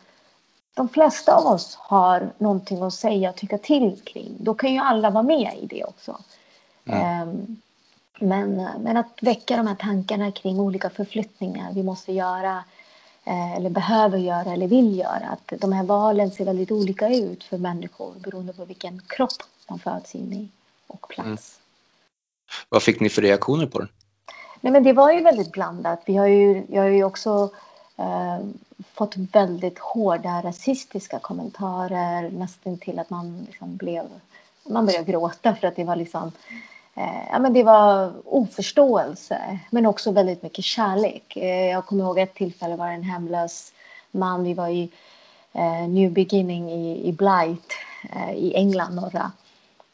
de 0.75 0.89
flesta 0.89 1.35
av 1.35 1.47
oss 1.47 1.77
har 1.81 2.31
någonting 2.39 2.83
att 2.83 2.95
säga 2.95 3.31
och 3.31 3.37
tycka 3.37 3.59
till 3.59 4.01
kring. 4.05 4.37
Då 4.39 4.55
kan 4.55 4.73
ju 4.73 4.79
alla 4.79 5.11
vara 5.11 5.23
med 5.23 5.59
i 5.61 5.67
det 5.67 5.85
också. 5.85 6.19
Mm. 6.85 7.57
Men, 8.21 8.69
men 8.79 8.97
att 8.97 9.19
väcka 9.23 9.57
de 9.57 9.67
här 9.67 9.75
tankarna 9.75 10.33
kring 10.33 10.61
olika 10.61 10.91
förflyttningar 10.91 11.73
vi 11.73 11.83
måste 11.83 12.13
göra 12.13 12.65
eh, 13.25 13.57
eller 13.57 13.71
behöver 13.71 14.19
göra 14.19 14.53
eller 14.53 14.67
vill 14.67 14.99
göra. 14.99 15.29
Att 15.33 15.61
de 15.61 15.73
här 15.73 15.85
valen 15.85 16.31
ser 16.31 16.45
väldigt 16.45 16.71
olika 16.71 17.09
ut 17.09 17.45
för 17.45 17.59
människor 17.59 18.13
beroende 18.19 18.53
på 18.53 18.65
vilken 18.65 19.03
kropp 19.07 19.43
de 19.69 19.79
föds 19.79 20.15
in 20.15 20.33
i 20.33 20.49
och 20.87 21.09
plats. 21.09 21.60
Vad 22.69 22.83
fick 22.83 23.01
ni 23.01 23.09
för 23.09 23.23
reaktioner 23.23 23.67
på 23.67 23.79
den? 23.79 23.89
Nej, 24.61 24.73
men 24.73 24.83
det 24.83 24.93
var 24.93 25.13
ju 25.13 25.21
väldigt 25.21 25.53
blandat. 25.53 26.03
Vi 26.07 26.17
har 26.17 26.27
ju, 26.27 26.65
jag 26.69 26.83
har 26.83 26.89
ju 26.89 27.05
också 27.05 27.51
eh, 27.97 28.39
fått 28.95 29.17
väldigt 29.17 29.79
hårda 29.79 30.43
rasistiska 30.43 31.19
kommentarer 31.19 32.31
nästan 32.31 32.79
till 32.79 32.99
att 32.99 33.11
man 33.11 33.47
liksom 33.47 33.77
blev 33.77 34.05
man 34.69 34.87
började 34.87 35.13
gråta 35.13 35.55
för 35.55 35.69
att 35.69 35.77
det 35.77 35.85
var 35.85 35.97
liksom 35.97 36.33
eh, 36.95 37.29
ja, 37.31 37.39
men 37.39 37.53
det 37.53 37.63
var 37.63 38.13
oförståelse 38.25 39.59
men 39.71 39.87
också 39.87 40.11
väldigt 40.11 40.43
mycket 40.43 40.65
kärlek. 40.65 41.37
Eh, 41.37 41.71
jag 41.71 41.87
kommer 41.87 42.05
ihåg 42.05 42.19
ett 42.19 42.35
tillfälle 42.35 42.77
var 42.77 42.89
en 42.89 43.03
hemlös 43.03 43.73
man. 44.11 44.45
Vi 44.45 44.55
var 44.55 44.69
i 44.69 44.91
eh, 45.53 45.89
New 45.89 46.13
Beginning 46.13 46.71
i, 46.71 47.09
i 47.09 47.13
Blight 47.13 47.73
eh, 48.13 48.33
i 48.35 48.55
England 48.55 48.95
norra 48.95 49.33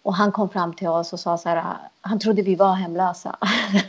och 0.07 0.15
han 0.15 0.33
kom 0.33 0.49
fram 0.49 0.75
till 0.75 0.89
oss 0.89 1.13
och 1.13 1.21
sa 1.21 1.39
så 1.39 1.49
här, 1.49 1.77
han 2.01 2.19
trodde 2.19 2.43
vi 2.43 2.55
var 2.55 2.75
hemlösa. 2.75 3.37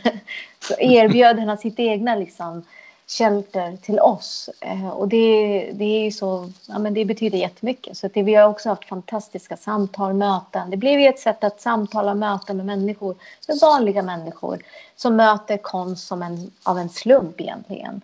så 0.68 0.74
erbjöd 0.78 1.38
han 1.38 1.58
sitt 1.58 1.78
egna 1.78 2.14
liksom, 2.14 2.64
shelter 3.06 3.76
till 3.76 4.00
oss. 4.00 4.50
Eh, 4.60 4.88
och 4.88 5.08
det, 5.08 5.70
det, 5.72 6.06
är 6.06 6.10
så, 6.10 6.52
ja, 6.66 6.78
men 6.78 6.94
det 6.94 7.04
betyder 7.04 7.38
jättemycket. 7.38 7.96
Så 7.96 8.08
det, 8.14 8.22
vi 8.22 8.34
har 8.34 8.48
också 8.48 8.68
haft 8.68 8.88
fantastiska 8.88 9.56
samtal, 9.56 10.14
möten. 10.14 10.70
Det 10.70 10.76
blev 10.76 11.00
ett 11.00 11.18
sätt 11.18 11.44
att 11.44 11.60
samtala 11.60 12.10
och 12.10 12.16
möta 12.16 12.54
med 12.54 12.66
människor, 12.66 13.16
med 13.48 13.58
vanliga 13.62 14.02
människor 14.02 14.58
som 14.96 15.16
möter 15.16 15.56
konst 15.56 16.06
som 16.06 16.22
en, 16.22 16.50
av 16.62 16.78
en 16.78 16.88
slump 16.88 17.40
egentligen. 17.40 18.00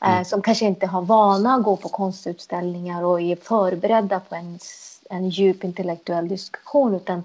Eh, 0.00 0.12
mm. 0.12 0.24
som 0.24 0.42
kanske 0.42 0.64
inte 0.64 0.86
har 0.86 1.02
vana 1.02 1.54
att 1.54 1.62
gå 1.62 1.76
på 1.76 1.88
konstutställningar 1.88 3.04
och 3.04 3.20
är 3.20 3.36
förberedda 3.36 4.20
på 4.20 4.34
en, 4.34 4.58
en 5.10 5.28
djup 5.28 5.64
intellektuell 5.64 6.28
diskussion 6.28 6.94
utan 6.94 7.24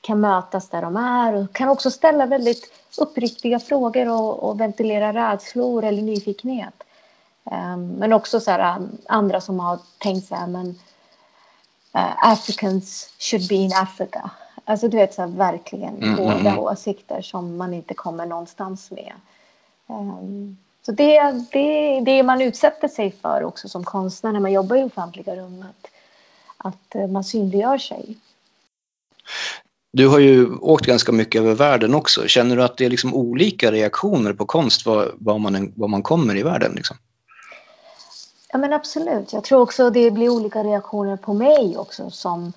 kan 0.00 0.20
mötas 0.20 0.68
där 0.68 0.82
de 0.82 0.96
är 0.96 1.34
och 1.34 1.52
kan 1.52 1.68
också 1.68 1.90
ställa 1.90 2.26
väldigt 2.26 2.72
uppriktiga 2.98 3.60
frågor 3.60 4.08
och, 4.08 4.42
och 4.42 4.60
ventilera 4.60 5.12
rädslor 5.12 5.84
eller 5.84 6.02
nyfikenhet. 6.02 6.82
Um, 7.44 7.88
men 7.88 8.12
också 8.12 8.40
så 8.40 8.50
här, 8.50 8.88
andra 9.08 9.40
som 9.40 9.60
har 9.60 9.78
tänkt 9.98 10.28
så 10.28 10.34
här, 10.34 10.46
men 10.46 10.66
uh, 11.94 12.32
Africans 12.32 13.14
should 13.18 13.48
be 13.48 13.54
in 13.54 13.72
Africa. 13.74 14.30
Alltså 14.64 14.88
du 14.88 14.96
vet 14.96 15.14
så 15.14 15.22
här, 15.22 15.28
verkligen 15.28 15.96
mm, 16.02 16.18
hårda 16.18 16.32
mm, 16.32 16.46
mm. 16.46 16.58
åsikter 16.58 17.22
som 17.22 17.56
man 17.56 17.74
inte 17.74 17.94
kommer 17.94 18.26
någonstans 18.26 18.90
med. 18.90 19.12
Um, 19.86 20.58
så 20.82 20.92
det 20.92 21.16
är 21.16 21.44
det, 21.52 22.00
det 22.00 22.22
man 22.22 22.42
utsätter 22.42 22.88
sig 22.88 23.12
för 23.12 23.44
också 23.44 23.68
som 23.68 23.84
konstnär 23.84 24.32
när 24.32 24.40
man 24.40 24.52
jobbar 24.52 24.76
i 24.76 24.82
offentliga 24.82 25.36
rum. 25.36 25.64
Att, 25.70 25.90
att 26.56 26.96
uh, 26.96 27.06
man 27.06 27.24
synliggör 27.24 27.78
sig. 27.78 28.16
Du 29.92 30.08
har 30.08 30.18
ju 30.18 30.56
åkt 30.56 30.86
ganska 30.86 31.12
mycket 31.12 31.40
över 31.40 31.54
världen 31.54 31.94
också. 31.94 32.26
Känner 32.26 32.56
du 32.56 32.62
att 32.62 32.76
det 32.76 32.84
är 32.84 32.90
liksom 32.90 33.14
olika 33.14 33.72
reaktioner 33.72 34.32
på 34.32 34.46
konst 34.46 34.86
var, 34.86 35.14
var, 35.18 35.38
man, 35.38 35.72
var 35.76 35.88
man 35.88 36.02
kommer 36.02 36.36
i 36.36 36.42
världen? 36.42 36.72
Liksom? 36.74 36.96
Ja, 38.52 38.58
men 38.58 38.72
absolut. 38.72 39.32
Jag 39.32 39.44
tror 39.44 39.60
också 39.60 39.90
det 39.90 40.10
blir 40.10 40.28
olika 40.28 40.64
reaktioner 40.64 41.16
på 41.16 41.34
mig 41.34 41.76
också. 41.76 42.10
Som 42.10 42.52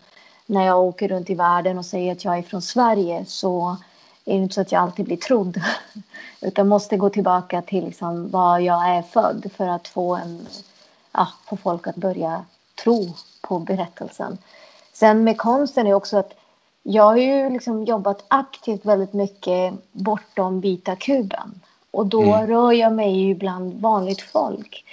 när 0.45 0.65
jag 0.65 0.79
åker 0.79 1.07
runt 1.07 1.29
i 1.29 1.35
världen 1.35 1.77
och 1.77 1.85
säger 1.85 2.11
att 2.11 2.25
jag 2.25 2.37
är 2.37 2.41
från 2.41 2.61
Sverige 2.61 3.25
så 3.27 3.77
är 4.25 4.33
det 4.33 4.43
inte 4.43 4.55
så 4.55 4.61
att 4.61 4.71
jag 4.71 4.81
alltid 4.81 5.05
blir 5.05 5.17
trodd. 5.17 5.61
Utan 6.41 6.67
måste 6.67 6.97
gå 6.97 7.09
tillbaka 7.09 7.61
till 7.61 7.85
liksom 7.85 8.29
var 8.29 8.59
jag 8.59 8.89
är 8.89 9.01
född 9.01 9.51
för 9.57 9.67
att 9.67 9.87
få, 9.87 10.15
en, 10.15 10.47
ja, 11.11 11.27
få 11.49 11.57
folk 11.57 11.87
att 11.87 11.95
börja 11.95 12.45
tro 12.83 13.13
på 13.41 13.59
berättelsen. 13.59 14.37
Sen 14.93 15.23
med 15.23 15.37
konsten 15.37 15.87
är 15.87 15.93
också 15.93 16.17
att 16.17 16.33
jag 16.83 17.03
har 17.03 17.17
ju 17.17 17.49
liksom 17.49 17.83
jobbat 17.83 18.25
aktivt 18.27 18.85
väldigt 18.85 19.13
mycket 19.13 19.73
bortom 19.91 20.61
vita 20.61 20.95
kuben. 20.95 21.61
Och 21.91 22.05
då 22.05 22.23
mm. 22.23 22.47
rör 22.47 22.71
jag 22.71 22.93
mig 22.93 23.17
ju 23.17 23.35
bland 23.35 23.81
vanligt 23.81 24.21
folk. 24.21 24.85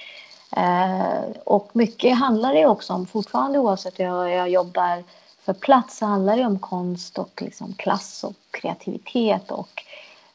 Eh, 0.57 1.21
och 1.45 1.71
mycket 1.73 2.19
handlar 2.19 2.55
det 2.55 2.67
också 2.67 2.93
om, 2.93 3.07
fortfarande 3.07 3.59
oavsett 3.59 3.99
hur 3.99 4.05
jag, 4.05 4.31
jag 4.31 4.49
jobbar 4.49 5.05
för 5.45 5.53
plats, 5.53 5.99
så 5.99 6.07
handlar 6.07 6.37
det 6.37 6.47
om 6.47 6.59
konst 6.59 7.19
och 7.19 7.43
liksom 7.43 7.73
klass 7.73 8.25
och 8.25 8.37
kreativitet. 8.51 9.51
Och 9.51 9.83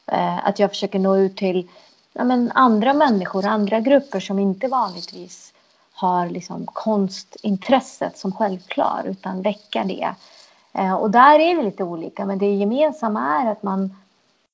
eh, 0.06 0.46
att 0.46 0.58
jag 0.58 0.70
försöker 0.70 0.98
nå 0.98 1.16
ut 1.16 1.36
till 1.36 1.68
ja, 2.12 2.24
men 2.24 2.52
andra 2.54 2.94
människor, 2.94 3.46
andra 3.46 3.80
grupper 3.80 4.20
som 4.20 4.38
inte 4.38 4.68
vanligtvis 4.68 5.52
har 5.92 6.28
liksom 6.28 6.66
konstintresset 6.66 8.18
som 8.18 8.32
självklar, 8.32 9.02
utan 9.06 9.42
väcka 9.42 9.84
det. 9.84 10.14
Eh, 10.76 10.94
och 10.94 11.10
där 11.10 11.38
är 11.38 11.56
vi 11.56 11.62
lite 11.62 11.84
olika, 11.84 12.26
men 12.26 12.38
det 12.38 12.54
gemensamma 12.54 13.42
är 13.42 13.52
att 13.52 13.62
man... 13.62 13.96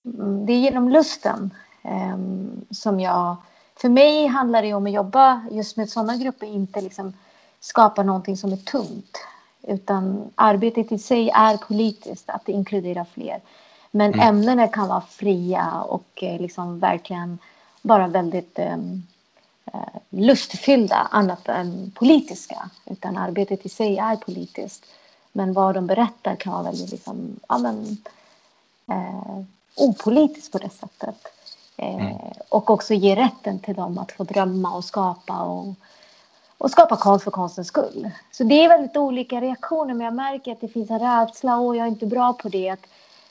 Mm, 0.05 0.47
det 0.47 0.53
är 0.53 0.59
genom 0.59 0.89
lusten 0.89 1.51
ehm, 1.83 2.65
som 2.71 3.01
jag... 3.01 3.37
För 3.77 3.89
mig 3.89 4.27
handlar 4.27 4.63
det 4.63 4.75
om 4.75 4.87
att 4.87 4.93
jobba 4.93 5.43
just 5.51 5.77
med 5.77 5.91
sådana 5.91 6.17
grupper, 6.17 6.47
inte 6.47 6.81
liksom 6.81 7.13
skapa 7.61 8.03
någonting 8.03 8.37
som 8.37 8.53
är 8.53 8.57
tungt. 8.57 9.19
Utan 9.63 10.31
arbetet 10.35 10.93
i 10.93 10.99
sig 10.99 11.31
är 11.31 11.57
politiskt, 11.57 12.31
att 12.31 12.47
det 12.47 12.53
inkluderar 12.53 13.07
fler. 13.15 13.41
Men 13.91 14.15
mm. 14.15 14.29
ämnena 14.29 14.69
kan 14.69 14.89
vara 14.89 15.01
fria 15.01 15.83
och 15.83 16.23
eh, 16.23 16.41
liksom 16.41 16.79
verkligen 16.79 17.39
bara 17.83 18.09
väldigt 18.09 18.59
um, 18.59 19.03
lustfyllda, 20.11 21.09
annat 21.11 21.49
än 21.49 21.93
politiska. 21.95 22.71
Utan 22.87 23.17
arbetet 23.17 23.67
i 23.67 23.69
sig 23.69 23.99
är 23.99 24.17
politiskt. 24.17 24.87
Men 25.33 25.53
vad 25.53 25.75
de 25.75 25.87
berättar 25.87 26.37
kan 26.37 26.53
vara 26.53 26.63
väldigt 26.63 26.91
liksom, 26.91 27.41
ja, 27.49 27.59
men, 27.59 27.97
eh, 28.91 29.45
opolitiskt 29.77 30.53
på 30.53 30.59
det 30.59 30.71
sättet. 30.71 31.17
Eh, 31.77 31.95
mm. 31.95 32.17
Och 32.49 32.71
också 32.71 32.95
ge 32.95 33.17
rätten 33.17 33.59
till 33.59 33.75
dem 33.75 33.99
att 33.99 34.13
få 34.13 34.25
drömma 34.25 34.77
och 34.77 34.85
skapa 34.85 35.43
och, 35.43 35.75
och 36.59 36.71
skapa 36.71 36.97
konst 36.97 37.25
för 37.25 37.31
konstens 37.31 37.69
skull. 37.69 38.11
Så 38.31 38.45
det 38.45 38.65
är 38.65 38.69
väldigt 38.69 38.97
olika 38.97 39.41
reaktioner 39.41 39.95
men 39.95 40.05
jag 40.05 40.15
märker 40.15 40.53
att 40.53 40.61
det 40.61 40.69
finns 40.69 40.91
en 40.91 40.99
rädsla 40.99 41.57
och 41.57 41.77
jag 41.77 41.87
är 41.87 41.91
inte 41.91 42.07
bra 42.07 42.33
på 42.33 42.49
det. 42.49 42.71
Att, 42.71 42.87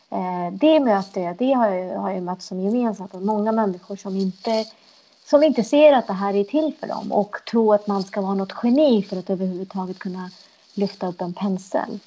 eh, 0.10 0.54
det 0.54 0.80
möter 0.80 1.22
jag, 1.22 1.38
det 1.38 1.54
har 1.54 1.70
jag, 1.70 2.00
har 2.00 2.12
jag 2.12 2.24
mött 2.24 2.42
som 2.42 2.62
gemensamt. 2.62 3.14
Och 3.14 3.22
många 3.22 3.52
människor 3.52 3.96
som 3.96 4.16
inte, 4.16 4.66
som 5.26 5.44
inte 5.44 5.64
ser 5.64 5.94
att 5.94 6.08
det 6.08 6.14
här 6.14 6.36
är 6.36 6.44
till 6.44 6.74
för 6.80 6.88
dem 6.88 7.12
och 7.12 7.38
tror 7.52 7.76
att 7.76 7.88
man 7.88 8.04
ska 8.04 8.22
vara 8.22 8.34
något 8.34 8.54
geni 8.64 9.04
för 9.04 9.18
att 9.18 9.30
överhuvudtaget 9.30 10.00
kunna 10.00 10.30
lyfta 10.74 11.08
upp 11.08 11.22
en 11.22 11.34
pensel. 11.34 12.00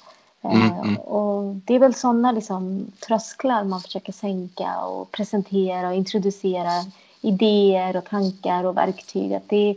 Mm, 0.43 0.61
eh, 0.61 0.79
mm. 0.79 0.95
Och 0.95 1.55
det 1.55 1.75
är 1.75 1.79
väl 1.79 1.93
sådana 1.93 2.31
liksom, 2.31 2.91
trösklar 3.07 3.63
man 3.63 3.81
försöker 3.81 4.13
sänka 4.13 4.79
och 4.79 5.11
presentera 5.11 5.87
och 5.87 5.95
introducera 5.95 6.85
idéer 7.21 7.95
och 7.95 8.05
tankar 8.05 8.63
och 8.63 8.77
verktyg. 8.77 9.33
Att 9.33 9.49
det, 9.49 9.69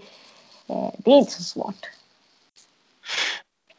eh, 0.67 0.91
det 0.99 1.11
är 1.11 1.19
inte 1.19 1.33
så 1.33 1.43
svårt. 1.43 1.87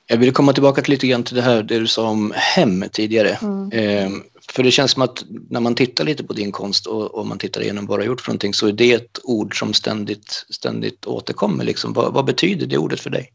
Jag 0.08 0.18
vill 0.18 0.34
komma 0.34 0.54
tillbaka 0.54 0.82
lite 0.86 1.08
grann 1.08 1.24
till 1.24 1.36
det 1.36 1.42
här 1.42 1.64
det 1.64 1.80
du 1.80 1.88
sa 1.88 2.10
om 2.10 2.34
hem 2.36 2.86
tidigare. 2.92 3.40
Mm. 3.42 3.72
Eh, 3.72 4.12
för 4.52 4.64
det 4.64 4.72
känns 4.72 4.92
som 4.92 5.02
att 5.02 5.24
när 5.50 5.60
man 5.60 5.76
tittar 5.76 6.04
lite 6.04 6.24
på 6.24 6.34
din 6.34 6.52
konst 6.52 6.86
och, 6.86 7.16
och 7.16 7.28
man 7.28 7.38
tittar 7.38 7.62
igenom 7.62 7.86
vad 7.86 8.00
du 8.00 8.04
har 8.04 8.08
gjort 8.08 8.22
för 8.22 8.30
någonting 8.30 8.54
så 8.54 8.68
är 8.68 8.72
det 8.72 8.94
ett 8.94 9.20
ord 9.24 9.60
som 9.60 9.74
ständigt, 9.74 10.46
ständigt 10.50 11.06
återkommer. 11.06 11.64
Liksom. 11.64 11.94
Vad, 11.94 12.14
vad 12.14 12.26
betyder 12.26 12.68
det 12.68 12.78
ordet 12.78 13.00
för 13.00 13.10
dig? 13.10 13.30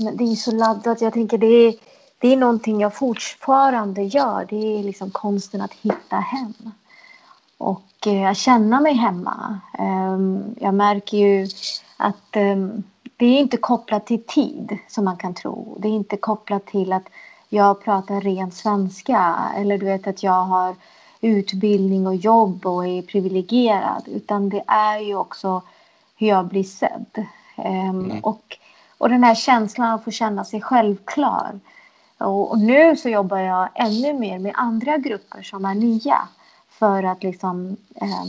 Men 0.00 0.16
det 0.16 0.24
är 0.24 0.34
så 0.34 0.52
laddat. 0.52 1.00
Jag 1.00 1.12
tänker 1.12 1.38
det 1.38 1.46
är, 1.46 1.74
det 2.18 2.32
är 2.32 2.36
någonting 2.36 2.80
jag 2.80 2.94
fortfarande 2.94 4.02
gör. 4.02 4.46
Det 4.50 4.78
är 4.78 4.82
liksom 4.82 5.10
konsten 5.10 5.60
att 5.60 5.72
hitta 5.72 6.16
hem. 6.16 6.54
och 7.58 8.06
eh, 8.06 8.34
känna 8.34 8.80
mig 8.80 8.94
hemma. 8.94 9.60
Um, 9.78 10.54
jag 10.60 10.74
märker 10.74 11.16
ju 11.18 11.48
att 11.96 12.36
um, 12.36 12.82
det 13.16 13.26
är 13.26 13.38
inte 13.38 13.56
kopplat 13.56 14.06
till 14.06 14.22
tid 14.26 14.78
som 14.88 15.04
man 15.04 15.16
kan 15.16 15.34
tro. 15.34 15.76
Det 15.80 15.88
är 15.88 15.92
inte 15.92 16.16
kopplat 16.16 16.66
till 16.66 16.92
att 16.92 17.08
jag 17.48 17.84
pratar 17.84 18.20
ren 18.20 18.52
svenska 18.52 19.36
eller 19.56 19.78
du 19.78 19.86
vet 19.86 20.06
att 20.06 20.22
jag 20.22 20.44
har 20.44 20.76
utbildning 21.20 22.06
och 22.06 22.16
jobb 22.16 22.66
och 22.66 22.86
är 22.86 23.02
privilegierad 23.02 24.02
utan 24.06 24.48
det 24.48 24.64
är 24.66 24.98
ju 24.98 25.16
också 25.16 25.62
hur 26.16 26.28
jag 26.28 26.46
blir 26.46 26.64
sedd. 26.64 27.26
Um, 27.56 28.20
och, 28.22 28.58
och 29.00 29.08
den 29.08 29.24
här 29.24 29.34
känslan 29.34 29.94
att 29.94 30.04
få 30.04 30.10
känna 30.10 30.44
sig 30.44 30.60
självklar. 30.60 31.60
Och, 32.18 32.50
och, 32.50 32.58
nu 32.58 32.96
så 32.96 33.08
jobbar 33.08 33.38
jag 33.38 33.68
ännu 33.74 34.12
mer 34.12 34.38
med 34.38 34.52
andra 34.54 34.98
grupper 34.98 35.42
som 35.42 35.64
är 35.64 35.74
nya 35.74 36.28
för 36.68 37.02
att 37.02 37.22
liksom 37.22 37.76
eh, 37.94 38.24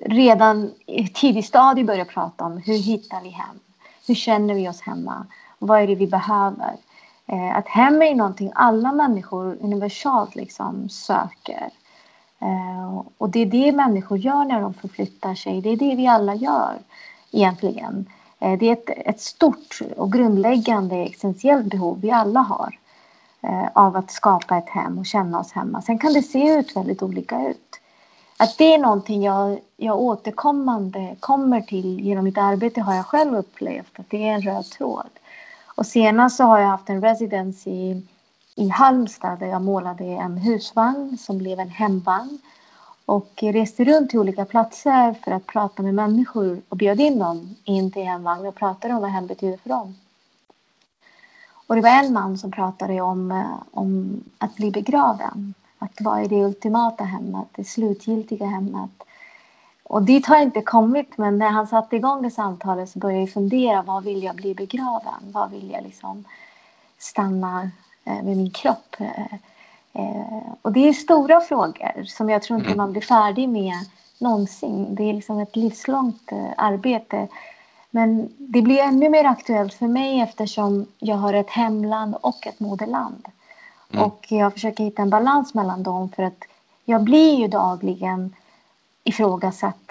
redan 0.00 0.70
i 0.86 1.08
tidig 1.08 1.44
stadie 1.44 1.84
börja 1.84 2.04
prata 2.04 2.44
om 2.44 2.56
hur 2.56 2.78
hittar 2.78 3.22
vi 3.22 3.28
hem? 3.28 3.60
Hur 4.06 4.14
känner 4.14 4.54
vi 4.54 4.68
oss 4.68 4.80
hemma? 4.80 5.26
Vad 5.58 5.80
är 5.80 5.86
det 5.86 5.94
vi 5.94 6.06
behöver? 6.06 6.76
Eh, 7.26 7.56
att 7.56 7.68
hem 7.68 8.02
är 8.02 8.14
någonting 8.14 8.52
alla 8.54 8.92
människor 8.92 9.58
universalt 9.60 10.34
liksom 10.34 10.88
söker. 10.88 11.70
Eh, 12.38 13.02
och 13.18 13.30
det 13.30 13.40
är 13.40 13.46
det 13.46 13.72
människor 13.72 14.18
gör 14.18 14.44
när 14.44 14.60
de 14.60 14.74
förflyttar 14.74 15.34
sig. 15.34 15.60
Det 15.60 15.68
är 15.68 15.76
det 15.76 15.94
vi 15.94 16.06
alla 16.06 16.34
gör 16.34 16.78
egentligen. 17.30 18.06
Eh, 18.40 18.58
det 18.58 18.68
är 18.68 18.72
ett, 18.72 18.90
ett 19.06 19.20
stort 19.20 19.80
och 19.96 20.12
grundläggande 20.12 20.96
essentiellt 20.96 21.66
behov 21.66 22.00
vi 22.00 22.10
alla 22.10 22.40
har 22.40 22.78
eh, 23.42 23.68
av 23.72 23.96
att 23.96 24.10
skapa 24.10 24.56
ett 24.56 24.68
hem 24.68 24.98
och 24.98 25.06
känna 25.06 25.40
oss 25.40 25.52
hemma. 25.52 25.82
Sen 25.82 25.98
kan 25.98 26.12
det 26.12 26.22
se 26.22 26.58
ut 26.58 26.76
väldigt 26.76 27.02
olika 27.02 27.48
ut. 27.48 27.80
Att 28.36 28.58
det 28.58 28.74
är 28.74 28.78
någonting 28.78 29.22
jag, 29.22 29.58
jag 29.76 30.00
återkommande 30.00 31.16
kommer 31.20 31.60
till 31.60 32.00
genom 32.00 32.24
mitt 32.24 32.38
arbete 32.38 32.80
har 32.80 32.94
jag 32.94 33.06
själv 33.06 33.34
upplevt 33.34 33.98
att 33.98 34.10
det 34.10 34.28
är 34.28 34.34
en 34.34 34.42
röd 34.42 34.64
tråd. 34.64 35.10
Och 35.64 35.86
senast 35.86 36.36
så 36.36 36.44
har 36.44 36.58
jag 36.58 36.68
haft 36.68 36.90
en 36.90 37.02
residence 37.02 37.70
i, 37.70 38.06
i 38.54 38.68
Halmstad 38.68 39.38
där 39.38 39.46
jag 39.46 39.62
målade 39.62 40.04
en 40.04 40.36
husvagn 40.36 41.18
som 41.18 41.38
blev 41.38 41.60
en 41.60 41.70
hemvagn 41.70 42.38
och 43.10 43.42
reste 43.42 43.84
runt 43.84 44.10
till 44.10 44.18
olika 44.18 44.44
platser 44.44 45.12
för 45.12 45.30
att 45.30 45.46
prata 45.46 45.82
med 45.82 45.94
människor 45.94 46.62
och 46.68 46.76
bjöd 46.76 47.00
in 47.00 47.18
dem 47.18 47.56
in 47.64 47.90
till 47.90 48.02
hemvagn 48.02 48.46
och 48.46 48.54
pratade 48.54 48.94
om 48.94 49.00
vad 49.00 49.10
hem 49.10 49.26
betyder 49.26 49.56
för 49.56 49.68
dem. 49.68 49.96
Och 51.66 51.74
det 51.74 51.80
var 51.80 51.90
en 51.90 52.12
man 52.12 52.38
som 52.38 52.50
pratade 52.50 53.00
om, 53.00 53.30
eh, 53.30 53.62
om 53.70 54.20
att 54.38 54.56
bli 54.56 54.70
begraven. 54.70 55.54
Att 55.78 55.92
vad 56.00 56.20
är 56.20 56.28
det 56.28 56.44
ultimata 56.44 57.04
hemmet, 57.04 57.48
det 57.52 57.64
slutgiltiga 57.64 58.46
hemmet. 58.46 59.02
Och 59.82 60.02
dit 60.02 60.26
har 60.26 60.36
jag 60.36 60.44
inte 60.44 60.62
kommit, 60.62 61.18
men 61.18 61.38
när 61.38 61.50
han 61.50 61.66
satte 61.66 61.96
igång 61.96 62.22
det 62.22 62.30
samtalet 62.30 62.90
så 62.90 62.98
började 62.98 63.22
jag 63.22 63.32
fundera, 63.32 63.82
vad 63.82 64.04
vill 64.04 64.22
jag 64.22 64.36
bli 64.36 64.54
begraven? 64.54 65.20
Vad 65.22 65.50
vill 65.50 65.70
jag 65.70 65.82
liksom 65.84 66.24
stanna 66.98 67.70
eh, 68.04 68.22
med 68.22 68.36
min 68.36 68.50
kropp? 68.50 68.96
Eh, 68.98 69.38
Eh, 69.92 70.20
eh, 70.20 70.52
och 70.62 70.72
det 70.72 70.88
är 70.88 70.92
stora 70.92 71.40
frågor 71.40 72.04
som 72.04 72.30
jag 72.30 72.42
tror 72.42 72.58
inte 72.58 72.70
mm. 72.70 72.78
man 72.78 72.92
blir 72.92 73.02
färdig 73.02 73.48
med 73.48 73.74
någonsin. 74.18 74.94
Det 74.94 75.02
är 75.02 75.12
liksom 75.12 75.38
ett 75.38 75.56
livslångt 75.56 76.32
arbete. 76.56 77.28
Men 77.90 78.28
det 78.38 78.62
blir 78.62 78.78
ännu 78.78 79.08
mer 79.08 79.24
aktuellt 79.24 79.74
för 79.74 79.86
mig 79.86 80.20
eftersom 80.20 80.86
jag 80.98 81.16
har 81.16 81.34
ett 81.34 81.50
hemland 81.50 82.14
och 82.20 82.46
ett 82.46 82.60
moderland. 82.60 83.28
Mm. 83.92 84.04
Och 84.04 84.26
jag 84.28 84.52
försöker 84.52 84.84
hitta 84.84 85.02
en 85.02 85.10
balans 85.10 85.54
mellan 85.54 85.82
dem 85.82 86.08
för 86.08 86.22
att 86.22 86.44
jag 86.84 87.02
blir 87.02 87.34
ju 87.34 87.48
dagligen 87.48 88.34
ifrågasatt 89.04 89.90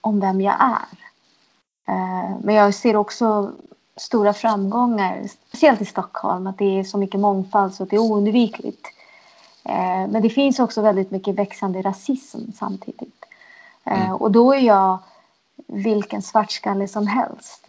om 0.00 0.20
vem 0.20 0.40
jag 0.40 0.54
är. 0.60 0.98
Eh, 1.88 2.30
men 2.42 2.54
jag 2.54 2.74
ser 2.74 2.96
också 2.96 3.52
stora 3.96 4.32
framgångar, 4.32 5.22
speciellt 5.48 5.80
i 5.80 5.84
Stockholm, 5.84 6.46
att 6.46 6.58
det 6.58 6.78
är 6.78 6.84
så 6.84 6.98
mycket 6.98 7.20
mångfald 7.20 7.74
så 7.74 7.84
det 7.84 7.96
är 7.96 8.00
oundvikligt. 8.00 8.86
Eh, 9.64 10.08
men 10.08 10.22
det 10.22 10.30
finns 10.30 10.58
också 10.58 10.82
väldigt 10.82 11.10
mycket 11.10 11.34
växande 11.34 11.82
rasism 11.82 12.38
samtidigt. 12.54 13.24
Eh, 13.84 14.04
mm. 14.04 14.16
Och 14.16 14.30
då 14.30 14.54
är 14.54 14.60
jag 14.60 14.98
vilken 15.66 16.22
svartskalle 16.22 16.88
som 16.88 17.06
helst. 17.06 17.66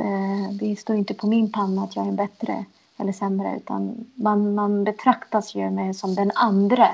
Det 0.60 0.76
står 0.76 0.96
inte 0.96 1.14
på 1.14 1.28
min 1.28 1.52
panna 1.52 1.84
att 1.84 1.96
jag 1.96 2.08
är 2.08 2.12
bättre 2.12 2.66
eller 2.98 3.12
sämre 3.12 3.56
utan 3.58 4.06
man, 4.16 4.56
man 4.56 4.84
betraktas 4.84 5.56
ju 5.56 5.70
med 5.70 5.96
som 5.96 6.16
den 6.16 6.32
andra 6.36 6.90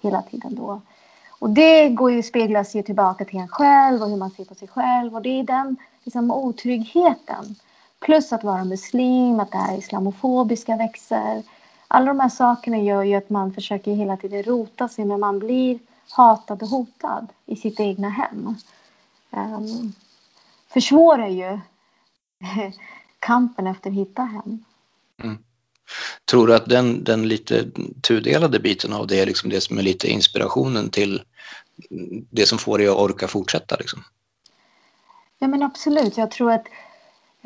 hela 0.00 0.22
tiden 0.22 0.54
då. 0.54 0.80
Och 1.38 1.50
det 1.50 1.88
går 1.88 2.12
ju, 2.12 2.22
speglas 2.22 2.74
ju 2.74 2.82
tillbaka 2.82 3.24
till 3.24 3.38
en 3.38 3.48
själv 3.48 4.02
och 4.02 4.08
hur 4.08 4.16
man 4.16 4.30
ser 4.30 4.44
på 4.44 4.54
sig 4.54 4.68
själv 4.68 5.14
och 5.14 5.22
det 5.22 5.40
är 5.40 5.42
den 5.42 5.76
liksom, 6.04 6.30
otryggheten. 6.30 7.56
Plus 8.00 8.32
att 8.32 8.44
vara 8.44 8.64
muslim, 8.64 9.40
att 9.40 9.50
det 9.50 9.58
här 9.58 9.78
islamofobiska 9.78 10.76
växer. 10.76 11.42
Alla 11.88 12.06
de 12.06 12.20
här 12.20 12.28
sakerna 12.28 12.78
gör 12.78 13.02
ju 13.02 13.14
att 13.14 13.30
man 13.30 13.52
försöker 13.52 13.92
hela 13.92 14.16
tiden 14.16 14.42
rota 14.42 14.88
sig 14.88 15.04
men 15.04 15.20
man 15.20 15.38
blir 15.38 15.78
hatad 16.10 16.62
och 16.62 16.68
hotad 16.68 17.26
i 17.46 17.56
sitt 17.56 17.80
egna 17.80 18.08
hem. 18.08 18.54
Um, 19.30 19.92
försvårar 20.68 21.28
ju 21.28 21.60
kampen 23.18 23.66
efter 23.66 23.90
att 23.90 23.96
hitta 23.96 24.22
hem. 24.22 24.64
Mm. 25.22 25.38
Tror 26.24 26.46
du 26.46 26.54
att 26.54 26.68
den, 26.68 27.04
den 27.04 27.28
lite 27.28 27.70
tudelade 28.02 28.60
biten 28.60 28.92
av 28.92 29.06
det 29.06 29.20
är 29.20 29.26
liksom 29.26 29.50
det 29.50 29.60
som 29.60 29.78
är 29.78 29.82
lite 29.82 30.08
inspirationen 30.08 30.90
till 30.90 31.22
det 32.30 32.46
som 32.46 32.58
får 32.58 32.78
dig 32.78 32.88
att 32.88 32.96
orka 32.96 33.28
fortsätta? 33.28 33.76
Liksom? 33.76 34.04
Ja 35.38 35.48
men 35.48 35.62
absolut. 35.62 36.16
Jag 36.16 36.30
tror 36.30 36.52
att 36.52 36.66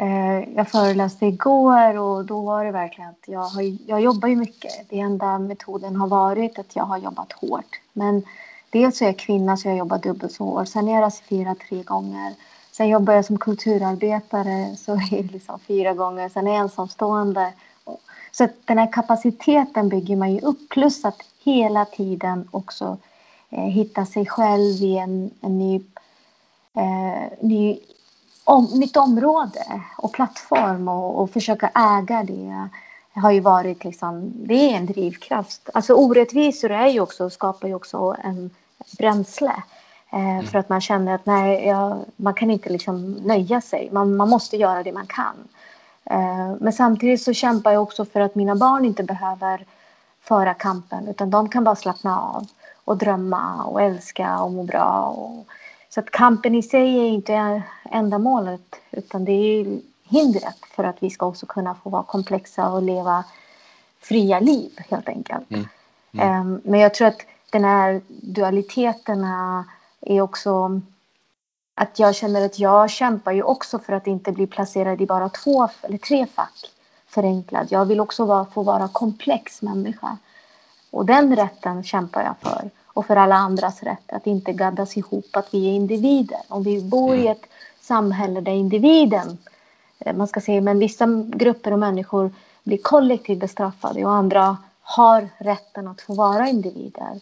Eh, 0.03 0.49
jag 0.57 0.69
föreläste 0.69 1.27
igår 1.27 1.99
och 1.99 2.25
då 2.25 2.41
var 2.41 2.65
det 2.65 2.71
verkligen 2.71 3.11
att 3.11 3.25
jag, 3.27 3.41
har, 3.41 3.63
jag 3.87 4.01
jobbar 4.01 4.29
ju 4.29 4.37
mycket. 4.37 4.89
Det 4.89 5.01
enda 5.01 5.39
metoden 5.39 5.97
har 5.97 6.07
varit 6.09 6.59
att 6.59 6.77
jag 6.77 6.85
har 6.85 6.99
jobbat 6.99 7.33
hårt. 7.33 7.81
Men 7.93 8.23
dels 8.71 9.03
är 9.03 9.07
jag 9.07 9.19
kvinna 9.19 9.57
så 9.57 9.69
jag 9.69 9.77
jobbar 9.77 9.99
dubbelt 9.99 10.33
så 10.33 10.45
hårt. 10.45 10.69
Sen 10.69 10.89
är 10.89 10.95
jag 10.95 11.03
rasifierad 11.03 11.59
tre 11.59 11.83
gånger. 11.83 12.35
Sen 12.73 12.89
jobbar 12.89 13.15
jag 13.15 13.25
som 13.25 13.39
kulturarbetare 13.39 14.77
så 14.77 14.93
är 15.13 15.23
det 15.23 15.33
liksom 15.33 15.59
fyra 15.59 15.95
gånger. 15.95 16.29
Sen 16.29 16.47
är 16.47 16.51
jag 16.51 16.61
ensamstående 16.61 17.53
så 18.31 18.45
att 18.45 18.67
den 18.67 18.79
här 18.79 18.93
kapaciteten 18.93 19.89
bygger 19.89 20.17
man 20.17 20.33
ju 20.33 20.41
upp 20.41 20.69
plus 20.69 21.05
att 21.05 21.23
hela 21.45 21.85
tiden 21.85 22.49
också 22.51 22.97
eh, 23.51 23.65
hitta 23.65 24.07
sig 24.07 24.27
själv 24.27 24.83
i 24.83 24.99
en, 24.99 25.31
en 25.41 25.59
ny, 25.59 25.77
eh, 26.75 27.33
ny 27.41 27.79
om, 28.45 28.65
nytt 28.65 28.97
område 28.97 29.83
och 29.99 30.13
plattform 30.13 30.89
och, 30.89 31.23
och, 31.23 31.31
försöka 31.31 31.71
äga 31.75 32.23
det 32.23 32.69
har 33.21 33.31
ju 33.31 33.41
varit 33.41 33.85
liksom, 33.85 34.33
det 34.35 34.55
är 34.55 34.77
en 34.77 34.87
drivkraft. 34.87 35.71
Alltså 35.75 35.95
orättvisor 35.95 36.71
är 36.71 36.87
ju 36.87 37.01
också, 37.01 37.31
skapar 37.31 37.69
ju 37.69 37.75
också 37.75 38.17
en 38.25 38.51
bränsle. 38.99 39.53
Eh, 40.13 40.31
mm. 40.31 40.47
För 40.47 40.59
att 40.59 40.69
man 40.69 40.81
känner 40.81 41.15
att 41.15 41.27
nej, 41.27 41.67
jag, 41.67 41.99
man 42.17 42.35
kan 42.35 42.51
inte 42.51 42.69
liksom 42.71 43.13
nöja 43.13 43.61
sig. 43.61 43.89
Man, 43.93 44.17
man 44.17 44.29
måste 44.29 44.57
göra 44.57 44.83
det 44.83 44.93
man 44.93 45.07
kan. 45.07 45.49
Eh, 46.05 46.57
men 46.61 46.73
samtidigt 46.73 47.23
så 47.23 47.33
kämpar 47.33 47.73
jag 47.73 47.83
också 47.83 48.05
för 48.05 48.21
att 48.21 48.35
mina 48.35 48.55
barn 48.55 48.85
inte 48.85 49.03
behöver 49.03 49.67
föra 50.21 50.55
kampen 50.55 51.09
utan 51.09 51.31
de 51.31 51.49
kan 51.49 51.65
bara 51.65 51.77
slappna 51.77 52.21
av 52.21 52.47
och 52.85 52.97
drömma 52.97 53.65
och 53.65 53.83
älska 53.83 54.41
och 54.41 54.53
må 54.53 54.63
bra. 54.63 55.15
Och, 55.17 55.47
så 55.95 56.01
att 56.01 56.11
kampen 56.11 56.55
i 56.55 56.63
sig 56.63 56.99
är 56.99 57.09
inte 57.09 57.63
ändamålet 57.91 58.81
utan 58.91 59.25
det 59.25 59.33
är 59.33 59.81
hindret 60.05 60.59
för 60.77 60.85
att 60.85 61.03
vi 61.03 61.11
ska 61.11 61.27
också 61.27 61.47
kunna 61.47 61.75
få 61.75 61.91
vara 61.91 62.03
komplexa 62.03 62.69
och 62.69 62.83
leva 62.83 63.25
fria 64.01 64.41
liv 64.41 64.71
helt 64.91 65.09
enkelt. 65.09 65.51
Mm. 65.51 65.69
Mm. 66.13 66.29
Ehm, 66.29 66.61
men 66.65 66.81
jag 66.81 66.95
tror 66.95 67.09
att 67.09 67.21
den 67.51 67.65
här 67.65 68.01
dualiteterna 68.09 69.65
är 70.01 70.21
också 70.21 70.81
att 71.75 71.99
jag 71.99 72.15
känner 72.15 72.45
att 72.45 72.59
jag 72.59 72.91
kämpar 72.91 73.33
ju 73.33 73.43
också 73.43 73.79
för 73.79 73.93
att 73.93 74.07
inte 74.07 74.33
bli 74.33 74.47
placerad 74.47 75.01
i 75.01 75.07
bara 75.07 75.29
två 75.29 75.69
eller 75.83 75.99
tre 75.99 76.27
fack 76.27 76.71
förenklad. 77.07 77.67
Jag 77.71 77.85
vill 77.85 78.01
också 78.01 78.25
vara, 78.25 78.45
få 78.45 78.63
vara 78.63 78.89
komplex 78.89 79.63
människa. 79.63 80.17
Och 80.91 81.07
den 81.07 81.37
rätten 81.37 81.83
kämpar 81.83 82.23
jag 82.23 82.51
för. 82.51 82.71
Och 82.95 83.07
för 83.07 83.17
alla 83.17 83.35
andras 83.35 83.83
rätt 83.83 84.13
att 84.13 84.27
inte 84.27 84.53
gaddas 84.53 84.97
ihop 84.97 85.29
att 85.33 85.55
vi 85.55 85.69
är 85.69 85.73
individer. 85.73 86.39
Om 86.49 86.63
vi 86.63 86.83
bor 86.83 87.15
i 87.17 87.27
ett 87.27 87.47
samhälle 87.81 88.41
där 88.41 88.53
individen, 88.53 89.39
eh, 89.99 90.17
man 90.17 90.29
ska 90.29 90.41
säga, 90.41 90.61
men 90.61 90.79
vissa 90.79 91.07
grupper 91.27 91.73
och 91.73 91.79
människor 91.79 92.31
blir 92.63 92.79
kollektivt 92.79 93.41
bestraffade 93.41 94.05
och 94.05 94.13
andra 94.13 94.57
har 94.83 95.29
rätten 95.39 95.89
att 95.89 96.01
få 96.01 96.15
vara 96.15 96.49
individer. 96.49 97.21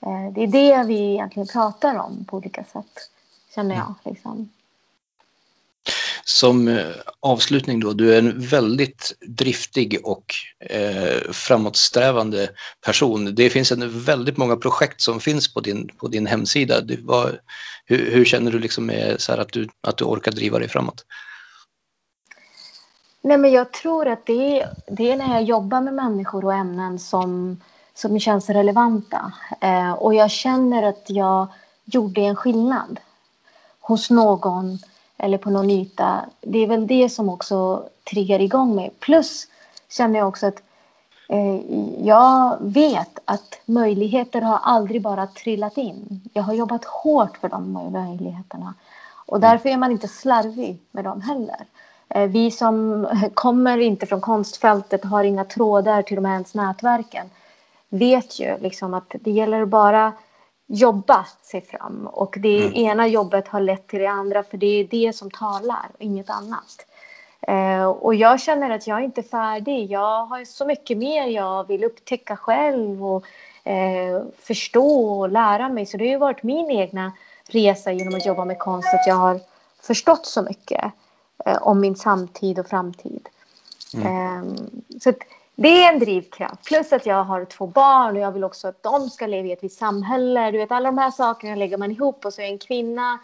Eh, 0.00 0.32
det 0.32 0.42
är 0.42 0.46
det 0.46 0.84
vi 0.86 1.12
egentligen 1.12 1.46
pratar 1.46 1.98
om 1.98 2.24
på 2.24 2.36
olika 2.36 2.64
sätt 2.64 3.10
känner 3.54 3.74
jag. 3.74 3.94
Liksom. 4.04 4.48
Som 6.24 6.68
eh, 6.68 6.86
avslutning 7.20 7.80
då, 7.80 7.92
du 7.92 8.14
är 8.14 8.18
en 8.18 8.40
väldigt 8.40 9.12
driftig 9.28 10.00
och 10.04 10.34
eh, 10.70 11.32
framåtsträvande 11.32 12.48
person. 12.84 13.34
Det 13.34 13.50
finns 13.50 13.72
en 13.72 14.04
väldigt 14.04 14.36
många 14.36 14.56
projekt 14.56 15.00
som 15.00 15.20
finns 15.20 15.54
på 15.54 15.60
din, 15.60 15.88
på 15.96 16.08
din 16.08 16.26
hemsida. 16.26 16.80
Du, 16.80 17.02
vad, 17.02 17.38
hur, 17.84 18.10
hur, 18.10 18.24
känner 18.24 18.50
du 18.50 18.58
liksom 18.58 18.86
med, 18.86 19.20
så 19.20 19.32
att, 19.32 19.52
du, 19.52 19.68
att 19.80 19.96
du 19.96 20.04
orkar 20.04 20.32
driva 20.32 20.58
dig 20.58 20.68
framåt? 20.68 21.04
Nej, 23.22 23.38
men 23.38 23.52
jag 23.52 23.72
tror 23.72 24.08
att 24.08 24.26
det 24.26 24.60
är, 24.60 24.68
det 24.86 25.10
är 25.10 25.16
när 25.16 25.34
jag 25.34 25.42
jobbar 25.42 25.80
med 25.80 25.94
människor 25.94 26.44
och 26.44 26.54
ämnen 26.54 26.98
som, 26.98 27.60
som 27.94 28.20
känns 28.20 28.50
relevanta. 28.50 29.32
Eh, 29.60 29.92
och 29.92 30.14
jag 30.14 30.30
känner 30.30 30.82
att 30.82 31.04
jag 31.06 31.46
gjorde 31.84 32.20
en 32.20 32.36
skillnad 32.36 33.00
hos 33.80 34.10
någon 34.10 34.78
eller 35.18 35.38
på 35.38 35.50
någon 35.50 35.70
yta. 35.70 36.24
Det 36.40 36.58
är 36.58 36.66
väl 36.66 36.86
det 36.86 37.08
som 37.08 37.28
också 37.28 37.88
triggar 38.10 38.40
igång 38.40 38.74
mig. 38.74 38.92
Plus 39.00 39.46
känner 39.88 40.18
jag 40.18 40.28
också 40.28 40.46
att 40.46 40.62
eh, 41.28 41.60
jag 42.06 42.56
vet 42.60 43.18
att 43.24 43.60
möjligheter 43.66 44.40
har 44.40 44.58
aldrig 44.62 45.02
bara 45.02 45.26
trillat 45.26 45.78
in. 45.78 46.20
Jag 46.32 46.42
har 46.42 46.54
jobbat 46.54 46.84
hårt 46.84 47.36
för 47.36 47.48
de 47.48 47.72
möjligheterna. 47.92 48.74
Och 49.26 49.40
därför 49.40 49.68
är 49.68 49.76
man 49.76 49.92
inte 49.92 50.08
slarvig 50.08 50.78
med 50.90 51.04
dem 51.04 51.20
heller. 51.20 51.66
Eh, 52.08 52.28
vi 52.28 52.50
som 52.50 53.06
kommer 53.34 53.78
inte 53.78 54.06
från 54.06 54.20
konstfältet 54.20 55.04
har 55.04 55.24
inga 55.24 55.44
trådar 55.44 56.02
till 56.02 56.16
de 56.16 56.24
här 56.24 56.34
ens 56.34 56.54
nätverken 56.54 57.30
vet 57.92 58.40
ju 58.40 58.58
liksom 58.58 58.94
att 58.94 59.14
det 59.20 59.30
gäller 59.30 59.64
bara 59.64 60.12
jobba 60.72 61.26
sig 61.42 61.60
fram 61.60 62.06
och 62.06 62.36
det 62.38 62.62
mm. 62.62 62.74
ena 62.74 63.06
jobbet 63.06 63.48
har 63.48 63.60
lett 63.60 63.86
till 63.86 63.98
det 63.98 64.06
andra 64.06 64.42
för 64.42 64.56
det 64.56 64.66
är 64.66 64.84
det 64.84 65.12
som 65.12 65.30
talar 65.30 65.86
och 65.94 66.00
inget 66.00 66.30
annat. 66.30 66.86
Eh, 67.40 67.84
och 67.84 68.14
jag 68.14 68.40
känner 68.40 68.70
att 68.70 68.86
jag 68.86 68.98
är 68.98 69.02
inte 69.02 69.22
färdig. 69.22 69.90
Jag 69.90 70.26
har 70.26 70.44
så 70.44 70.66
mycket 70.66 70.98
mer 70.98 71.26
jag 71.26 71.66
vill 71.68 71.84
upptäcka 71.84 72.36
själv 72.36 73.04
och 73.06 73.24
eh, 73.64 74.22
förstå 74.38 75.20
och 75.20 75.28
lära 75.28 75.68
mig. 75.68 75.86
Så 75.86 75.96
det 75.96 76.12
har 76.12 76.18
varit 76.18 76.42
min 76.42 76.70
egna 76.70 77.12
resa 77.48 77.92
genom 77.92 78.14
att 78.14 78.26
jobba 78.26 78.44
med 78.44 78.58
konst 78.58 78.94
att 78.94 79.06
jag 79.06 79.14
har 79.14 79.40
förstått 79.82 80.26
så 80.26 80.42
mycket 80.42 80.84
eh, 81.44 81.62
om 81.62 81.80
min 81.80 81.96
samtid 81.96 82.58
och 82.58 82.66
framtid. 82.66 83.28
Mm. 83.94 84.06
Ehm, 84.06 84.56
så 85.00 85.10
att, 85.10 85.18
det 85.54 85.84
är 85.84 85.92
en 85.92 85.98
drivkraft. 85.98 86.64
Plus 86.64 86.92
att 86.92 87.06
jag 87.06 87.24
har 87.24 87.44
två 87.44 87.66
barn 87.66 88.16
och 88.16 88.22
jag 88.22 88.32
vill 88.32 88.44
också 88.44 88.68
att 88.68 88.82
de 88.82 89.10
ska 89.10 89.26
leva 89.26 89.48
i 89.48 89.52
ett 89.52 89.64
visst 89.64 89.78
samhälle. 89.78 90.50
Du 90.50 90.58
vet, 90.58 90.72
alla 90.72 90.88
de 90.88 90.98
här 90.98 91.10
sakerna 91.10 91.54
lägger 91.54 91.76
man 91.76 91.90
ihop 91.90 92.24
och 92.24 92.34
så 92.34 92.40
är 92.40 92.44
jag 92.44 92.52
en 92.52 92.58
kvinna 92.58 93.18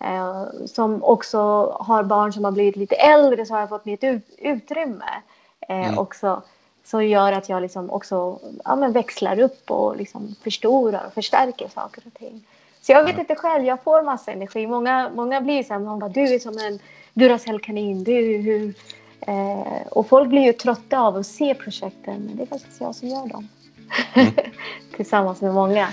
eh, 0.00 0.44
som 0.66 1.04
också 1.04 1.38
har 1.80 2.02
barn 2.02 2.32
som 2.32 2.44
har 2.44 2.52
blivit 2.52 2.76
lite 2.76 2.94
äldre 2.94 3.46
så 3.46 3.54
har 3.54 3.60
jag 3.60 3.68
fått 3.68 3.86
ut, 3.86 4.24
utrymme 4.38 5.22
eh, 5.68 5.86
mm. 5.86 5.98
också. 5.98 6.42
Så 6.84 7.02
gör 7.02 7.32
att 7.32 7.48
jag 7.48 7.62
liksom 7.62 7.90
också 7.90 8.38
ja, 8.64 8.76
men 8.76 8.92
växlar 8.92 9.40
upp 9.40 9.70
och 9.70 9.96
liksom 9.96 10.34
förstorar 10.44 11.06
och 11.06 11.12
förstärker 11.12 11.68
saker 11.68 12.02
och 12.06 12.14
ting. 12.14 12.46
Så 12.82 12.92
jag 12.92 13.04
vet 13.04 13.14
mm. 13.14 13.20
inte 13.20 13.34
själv, 13.34 13.64
jag 13.64 13.82
får 13.82 14.02
massa 14.02 14.32
energi. 14.32 14.66
Många, 14.66 15.10
många 15.14 15.40
blir 15.40 15.62
så 15.62 15.72
här, 15.72 15.80
man 15.80 15.98
bara, 15.98 16.10
du 16.10 16.34
är 16.34 16.38
som 16.38 16.58
en 16.58 16.78
Duracell-kanin. 17.14 18.04
Du, 18.04 18.36
hur, 18.36 18.74
Eh, 19.26 19.86
och 19.90 20.08
folk 20.08 20.28
blir 20.28 20.42
ju 20.42 20.52
trötta 20.52 21.00
av 21.00 21.16
att 21.16 21.26
se 21.26 21.54
projekten, 21.54 22.20
men 22.20 22.36
det 22.36 22.42
är 22.42 22.46
faktiskt 22.46 22.80
jag 22.80 22.94
som 22.94 23.08
gör 23.08 23.28
dem. 23.28 23.48
Mm. 24.14 24.32
Tillsammans 24.96 25.40
med 25.40 25.54
många. 25.54 25.88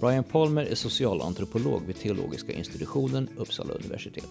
Brian 0.00 0.24
Palmer 0.24 0.64
är 0.64 0.74
socialantropolog 0.74 1.82
vid 1.86 1.98
teologiska 1.98 2.52
institutionen 2.52 3.28
Uppsala 3.36 3.74
universitet. 3.74 4.28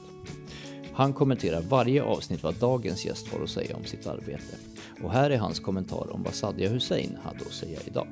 Han 0.93 1.13
kommenterar 1.13 1.61
varje 1.61 2.03
avsnitt 2.03 2.43
vad 2.43 2.55
dagens 2.55 3.05
gäst 3.05 3.27
har 3.27 3.43
att 3.43 3.49
säga 3.49 3.75
om 3.75 3.83
sitt 3.83 4.07
arbete. 4.07 4.57
Och 5.03 5.11
här 5.11 5.29
är 5.29 5.37
hans 5.37 5.59
kommentar 5.59 6.13
om 6.13 6.23
vad 6.23 6.33
Sadia 6.33 6.69
Hussein 6.69 7.17
hade 7.23 7.39
att 7.39 7.53
säga 7.53 7.79
idag. 7.85 8.07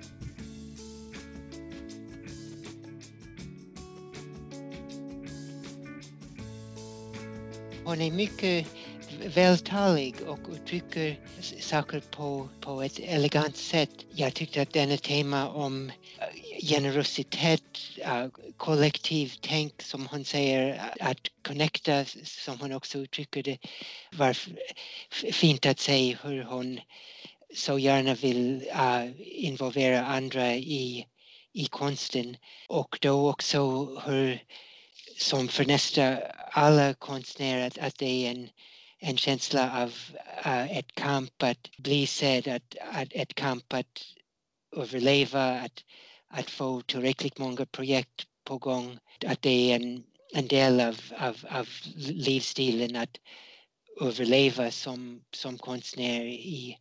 Hon 7.86 8.02
är 8.02 8.12
mycket 8.12 8.68
vältalig 9.26 10.16
och 10.28 10.40
uttrycker 10.54 11.20
saker 11.60 12.00
på, 12.00 12.50
på 12.62 12.82
ett 12.82 13.00
elegant 13.00 13.58
sätt. 13.58 14.06
Jag 14.12 14.34
tyckte 14.34 14.62
att 14.62 14.74
denna 14.74 14.98
tema 14.98 15.50
om 15.50 15.90
eh, 15.90 16.66
generositet, 16.68 17.64
eh, 17.98 18.28
kollektivtänk 18.58 19.82
som 19.82 20.08
hon 20.08 20.26
säger, 20.26 20.74
eh, 21.00 21.08
att 21.10 21.18
connecta 21.48 22.06
som 22.24 22.60
hon 22.60 22.72
också 22.72 22.98
uttrycker 22.98 23.44
det, 23.44 23.58
var 24.12 24.38
fint 25.32 25.66
att 25.66 25.80
se 25.80 26.18
hur 26.24 26.44
hon 26.44 26.80
så 27.56 27.80
gärna 27.80 28.14
vill 28.14 28.64
uh, 28.76 29.12
involvera 29.20 30.06
andra 30.06 30.56
i, 30.56 31.06
i 31.54 31.66
konsten 31.66 32.38
och 32.68 32.98
då 33.02 33.30
också 33.30 33.86
hur 34.06 34.44
som 35.18 35.48
för 35.48 35.66
nästa 35.66 36.18
alla 36.58 36.94
konstnärer 36.94 37.68
att, 37.68 37.78
att 37.78 37.98
det 37.98 38.26
är 38.26 38.32
en, 38.32 38.50
en 39.00 39.18
känsla 39.18 39.84
av 39.84 39.94
uh, 40.46 40.78
ett 40.78 40.96
kamp 40.96 41.44
att 41.44 41.78
bli 41.78 42.08
sedd, 42.08 42.48
att, 42.48 42.76
att, 42.92 43.08
ett 43.12 43.34
kamp 43.34 43.74
att 43.74 44.02
överleva, 44.76 45.60
att, 45.60 45.84
att 46.28 46.50
få 46.50 46.82
tillräckligt 46.82 47.38
många 47.38 47.66
projekt 47.66 48.24
på 48.44 48.58
gång. 48.58 49.00
Att 49.26 49.42
det 49.42 49.72
är 49.72 49.76
en, 49.76 50.04
en 50.34 50.48
del 50.48 50.80
av, 50.80 51.02
av, 51.20 51.46
av 51.50 51.68
livsstilen 51.98 52.96
att 52.96 53.18
överleva 54.02 54.72
som, 54.72 55.22
som 55.32 55.58
konstnär 55.58 56.26
i, 56.26 56.78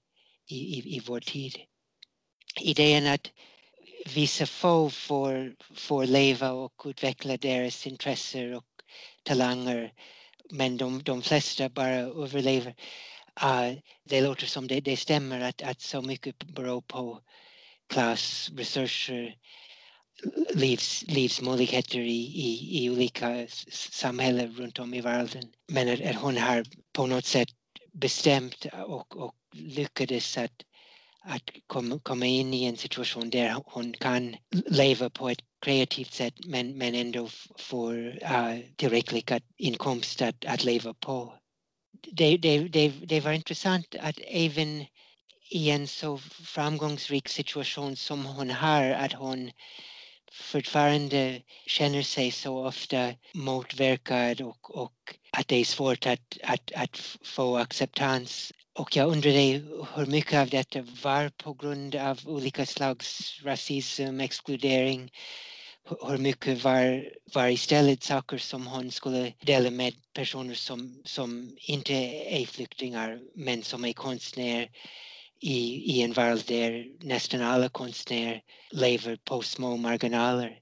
i, 0.47 0.97
i 0.97 1.03
vår 1.07 1.21
tid. 1.21 1.59
Idén 2.61 3.07
att 3.07 3.31
vissa 4.15 4.47
få 4.47 4.91
får, 4.91 5.57
får 5.75 6.07
leva 6.07 6.53
och 6.53 6.83
utveckla 6.85 7.37
deras 7.37 7.87
intressen 7.87 8.55
och 8.55 8.74
talanger 9.25 9.93
men 10.51 10.77
de, 10.77 11.03
de 11.03 11.23
flesta 11.23 11.69
bara 11.69 11.97
överlever. 11.97 12.75
Uh, 13.43 13.79
det 14.05 14.21
låter 14.21 14.47
som 14.47 14.69
det, 14.69 14.81
det 14.81 14.97
stämmer 14.97 15.41
att, 15.41 15.63
att 15.63 15.81
så 15.81 16.03
mycket 16.03 16.45
beror 16.45 16.81
på 16.81 17.21
klass, 17.89 18.51
resurser, 18.57 19.37
livs, 20.55 21.05
livsmöjligheter 21.07 21.99
i, 21.99 22.21
i, 22.21 22.85
i 22.85 22.91
olika 22.91 23.47
samhällen 23.71 24.55
runt 24.55 24.79
om 24.79 24.95
i 24.95 25.01
världen. 25.01 25.43
Men 25.69 25.89
att, 25.89 26.01
att 26.01 26.17
hon 26.17 26.37
har 26.37 26.65
på 26.93 27.07
något 27.07 27.25
sätt 27.25 27.49
bestämt 27.93 28.67
och, 28.87 29.17
och 29.17 29.35
lyckades 29.53 30.39
att 30.39 30.65
att 31.27 31.51
komma, 31.67 32.01
komma 32.03 32.27
in 32.27 32.55
i 32.55 32.65
en 32.65 32.77
situation 32.77 33.31
där 33.31 33.57
hon 33.67 33.93
kan 33.93 34.37
leva 34.51 35.11
på 35.11 35.29
ett 35.29 35.54
kreativt 35.65 36.13
sätt 36.13 36.35
men, 36.47 36.79
men 36.79 36.95
ändå 36.95 37.29
får 37.59 37.95
uh, 38.07 38.61
tillräcklig 38.77 39.31
inkomst 39.57 40.23
att, 40.23 40.45
att 40.45 40.65
leva 40.65 40.95
på. 40.95 41.35
Det, 42.13 42.37
det, 42.37 42.69
det, 42.69 42.89
det 42.89 43.21
var 43.21 43.33
intressant 43.33 43.95
att 44.01 44.19
även 44.27 44.85
i 45.51 45.71
en 45.71 45.89
så 45.89 46.19
framgångsrik 46.45 47.29
situation 47.29 47.97
som 47.97 48.27
hon 48.27 48.51
har 48.51 48.91
att 48.91 49.13
hon 49.13 49.51
fortfarande 50.33 51.43
känner 51.67 52.03
sig 52.03 52.31
så 52.31 52.67
ofta 52.67 53.15
motverkad 53.35 54.41
och, 54.41 54.79
och 54.79 55.15
att 55.31 55.49
det 55.49 55.57
är 55.57 55.65
svårt 55.65 56.07
att, 56.07 56.39
att, 56.43 56.73
att 56.75 57.17
få 57.23 57.57
acceptans 57.57 58.53
och 58.75 58.97
jag 58.97 59.09
undrade 59.09 59.63
hur 59.95 60.07
mycket 60.07 60.41
av 60.41 60.49
detta 60.49 60.83
var 61.03 61.29
på 61.29 61.55
grund 61.55 61.95
av 61.95 62.21
olika 62.27 62.67
slags 62.67 63.41
rasism, 63.45 64.21
exkludering. 64.21 65.11
Hur 66.09 66.19
mycket 66.19 66.65
var, 66.65 67.09
var 67.35 67.49
istället 67.49 68.03
saker 68.03 68.39
som 68.39 68.67
hon 68.67 68.91
skulle 68.91 69.33
dela 69.41 69.71
med 69.71 69.95
personer 70.13 70.55
som, 70.55 71.03
som 71.05 71.57
inte 71.61 71.95
är 72.39 72.47
flyktingar 72.47 73.21
men 73.35 73.63
som 73.63 73.85
är 73.85 73.93
konstnärer 73.93 74.71
i, 75.41 75.93
i 75.93 76.03
en 76.03 76.13
värld 76.13 76.41
där 76.47 76.87
nästan 77.01 77.43
alla 77.43 77.69
konstnärer 77.69 78.43
lever 78.71 79.17
på 79.25 79.43
små 79.43 79.77
marginaler. 79.77 80.59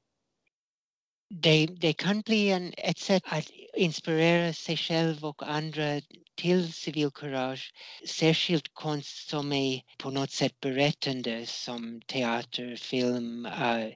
Det, 1.30 1.66
det 1.66 1.92
kan 1.92 2.20
bli 2.20 2.50
en, 2.50 2.74
ett 2.76 2.98
sätt 2.98 3.22
att 3.26 3.50
inspirera 3.76 4.52
sig 4.52 4.76
själv 4.76 5.24
och 5.24 5.42
andra 5.42 6.00
till 6.34 6.72
civilkurage, 6.72 7.72
särskilt 8.06 8.74
konst 8.74 9.28
som 9.28 9.52
är 9.52 9.82
på 9.98 10.10
något 10.10 10.30
sätt 10.30 10.60
berättande 10.60 11.46
som 11.46 12.00
teater, 12.06 12.76
film, 12.76 13.46
eh, 13.46 13.78
uh, 13.78 13.92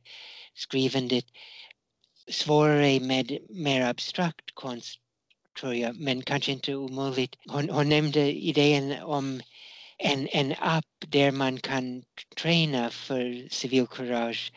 skrivandet. 0.54 1.24
Svårare 2.28 3.00
med 3.00 3.38
mer 3.48 3.80
abstrakt 3.80 4.54
konst 4.54 5.00
tror 5.60 5.74
jag, 5.74 5.96
men 5.96 6.22
kanske 6.22 6.52
inte 6.52 6.74
omöjligt. 6.74 7.36
Hon, 7.46 7.70
hon 7.70 7.88
nämnde 7.88 8.32
idén 8.32 9.02
om 9.02 9.40
en, 9.98 10.28
en 10.28 10.54
app 10.58 10.86
där 11.06 11.30
man 11.30 11.58
kan 11.58 12.02
träna 12.36 12.90
för 12.90 13.48
civilkurage 13.50 14.52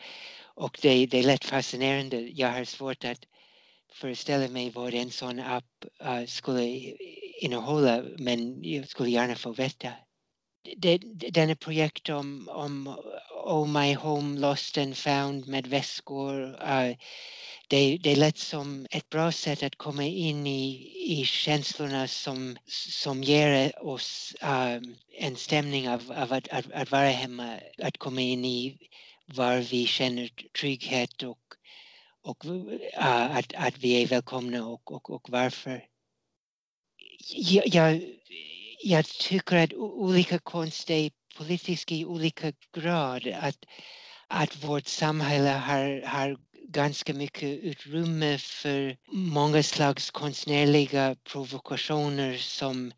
och 0.54 0.78
det, 0.82 1.06
det 1.06 1.18
är 1.18 1.22
lätt 1.22 1.44
fascinerande. 1.44 2.20
Jag 2.20 2.48
har 2.52 2.64
svårt 2.64 3.04
att 3.04 3.26
föreställa 3.92 4.48
mig 4.48 4.70
vad 4.70 4.94
en 4.94 5.10
sån 5.10 5.40
app 5.40 5.84
uh, 6.04 6.26
skulle 6.26 6.94
innehålla 7.40 8.02
men 8.18 8.64
jag 8.64 8.88
skulle 8.88 9.10
gärna 9.10 9.34
få 9.34 9.52
veta. 9.52 9.92
Det, 10.76 10.98
denna 11.30 11.54
projekt 11.54 12.08
om, 12.08 12.48
om 12.48 12.96
Oh 13.44 13.66
My 13.66 13.94
Home 13.94 14.40
Lost 14.40 14.78
and 14.78 14.96
Found 14.96 15.48
med 15.48 15.66
väskor 15.66 16.42
uh, 16.44 16.96
det, 17.68 17.98
det 17.98 18.16
lät 18.16 18.38
som 18.38 18.86
ett 18.90 19.08
bra 19.08 19.32
sätt 19.32 19.62
att 19.62 19.76
komma 19.76 20.04
in 20.04 20.46
i, 20.46 20.92
i 21.06 21.24
känslorna 21.24 22.08
som, 22.08 22.58
som 22.90 23.22
ger 23.22 23.84
oss 23.84 24.34
uh, 24.42 24.90
en 25.18 25.36
stämning 25.36 25.88
av, 25.88 26.12
av 26.16 26.32
att, 26.32 26.48
att, 26.48 26.72
att, 26.72 26.90
vara 26.90 27.08
hemma, 27.08 27.58
att 27.82 27.98
komma 27.98 28.20
in 28.20 28.44
i 28.44 28.78
var 29.26 29.56
vi 29.56 29.86
känner 29.86 30.30
trygghet 30.60 31.22
och, 31.22 31.38
och 32.22 32.44
uh, 32.44 33.36
att, 33.36 33.54
att 33.54 33.78
vi 33.78 34.02
är 34.02 34.06
välkomna 34.06 34.66
och, 34.66 34.92
och, 34.92 35.10
och 35.10 35.30
varför. 35.30 35.89
Jag, 37.28 37.64
jag, 37.66 38.02
jag 38.82 39.04
tycker 39.06 39.56
att 39.56 39.74
olika 39.74 40.38
konst 40.38 40.90
är 40.90 41.10
politisk 41.36 41.92
i 41.92 42.04
olika 42.04 42.52
grad. 42.72 43.26
Att, 43.40 43.58
att 44.28 44.64
vårt 44.64 44.86
samhälle 44.86 45.50
har, 45.50 46.02
har 46.06 46.36
ganska 46.68 47.14
mycket 47.14 47.58
utrymme 47.62 48.38
för 48.38 48.96
många 49.12 49.62
slags 49.62 50.10
konstnärliga 50.10 51.16
provokationer 51.32 52.36
som 52.36 52.92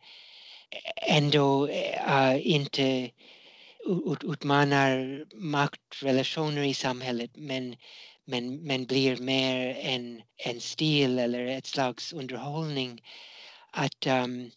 ändå 1.08 1.68
äh, 1.68 2.46
inte 2.46 3.10
ut, 3.86 4.24
utmanar 4.24 5.24
maktrelationer 5.34 6.62
i 6.62 6.74
samhället 6.74 7.30
men, 7.34 7.76
men, 8.24 8.66
men 8.66 8.86
blir 8.86 9.16
mer 9.16 9.76
en, 9.80 10.22
en 10.36 10.60
stil 10.60 11.18
eller 11.18 11.46
ett 11.46 11.66
slags 11.66 12.12
underhållning. 12.12 13.00
Att 13.72 14.06
um, 14.06 14.50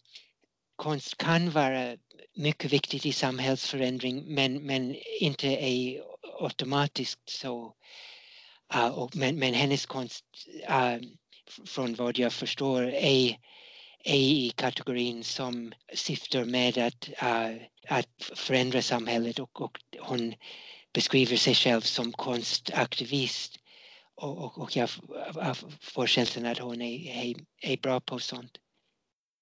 konst 0.76 1.16
kan 1.16 1.50
vara 1.50 1.96
mycket 2.34 2.72
viktigt 2.72 3.06
i 3.06 3.12
samhällsförändring 3.12 4.34
men, 4.34 4.66
men 4.66 4.96
inte 5.20 5.48
är 5.48 6.02
automatiskt 6.40 7.28
så 7.28 7.74
Uh, 8.74 8.86
och, 8.86 9.16
men, 9.16 9.38
men 9.38 9.54
hennes 9.54 9.86
konst, 9.86 10.24
uh, 10.70 11.08
från 11.66 11.94
vad 11.94 12.18
jag 12.18 12.32
förstår, 12.32 12.82
är, 12.82 13.38
är 14.04 14.16
i 14.16 14.52
kategorin 14.56 15.24
som 15.24 15.72
syftar 15.94 16.44
med 16.44 16.78
att, 16.78 17.08
uh, 17.08 17.62
att 17.88 18.22
förändra 18.34 18.82
samhället 18.82 19.38
och, 19.38 19.60
och 19.60 19.78
hon 19.98 20.34
beskriver 20.92 21.36
sig 21.36 21.54
själv 21.54 21.80
som 21.80 22.12
konstaktivist. 22.12 23.56
Och, 24.14 24.38
och, 24.38 24.58
och 24.58 24.76
jag, 24.76 24.88
jag 25.34 25.56
får 25.80 26.06
känslan 26.06 26.46
att 26.46 26.58
hon 26.58 26.82
är, 26.82 27.24
är, 27.24 27.34
är 27.60 27.76
bra 27.76 28.00
på 28.00 28.18
sånt. 28.18 28.58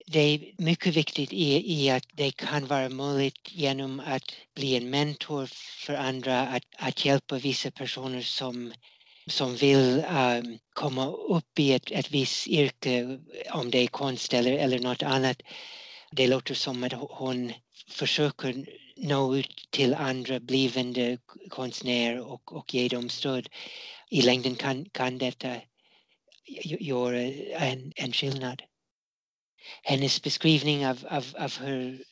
Det 0.07 0.21
är 0.21 0.55
mycket 0.59 0.97
viktigt 0.97 1.33
i, 1.33 1.73
i 1.83 1.91
att 1.91 2.07
det 2.13 2.31
kan 2.31 2.67
vara 2.67 2.89
möjligt 2.89 3.49
genom 3.53 4.01
att 4.01 4.35
bli 4.55 4.77
en 4.77 4.91
mentor 4.91 5.47
för 5.87 5.95
andra, 5.95 6.41
att, 6.41 6.65
att 6.79 7.05
hjälpa 7.05 7.39
vissa 7.39 7.71
personer 7.71 8.21
som 8.21 8.73
som 9.27 9.57
vill 9.57 10.05
um, 10.11 10.59
komma 10.73 11.07
upp 11.09 11.59
i 11.59 11.73
ett, 11.73 11.91
ett 11.91 12.11
visst 12.11 12.47
yrke, 12.47 13.19
om 13.53 13.71
det 13.71 13.79
är 13.79 13.87
konst 13.87 14.35
eller, 14.35 14.53
eller 14.53 14.79
något 14.79 15.03
annat. 15.03 15.43
Det 16.11 16.27
låter 16.27 16.55
som 16.55 16.85
att 16.85 16.93
hon 16.93 17.53
försöker 17.89 18.67
nå 18.97 19.37
ut 19.37 19.69
till 19.71 19.95
andra 19.95 20.41
blivande 20.41 21.19
konstnärer 21.49 22.21
och, 22.21 22.53
och 22.53 22.75
ge 22.75 22.89
dem 22.89 23.09
stöd. 23.09 23.49
I 24.11 24.23
längden 24.23 24.55
kan, 24.55 24.85
kan 24.85 25.19
detta 25.19 25.57
göra 26.65 27.21
en, 27.21 27.93
en 27.97 28.13
skillnad. 28.13 28.63
Hennes 29.83 30.23
beskrivning 30.23 30.87
av, 30.87 31.07
av, 31.11 31.25
av 31.39 31.59
hur 31.61 32.05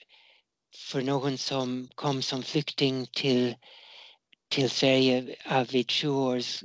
för 0.74 1.02
någon 1.02 1.38
som 1.38 1.88
kom 1.94 2.22
som 2.22 2.42
flykting 2.42 3.06
till, 3.06 3.54
till 4.48 4.70
Sverige 4.70 5.36
vid 5.68 5.90
20 5.90 6.10
års 6.10 6.64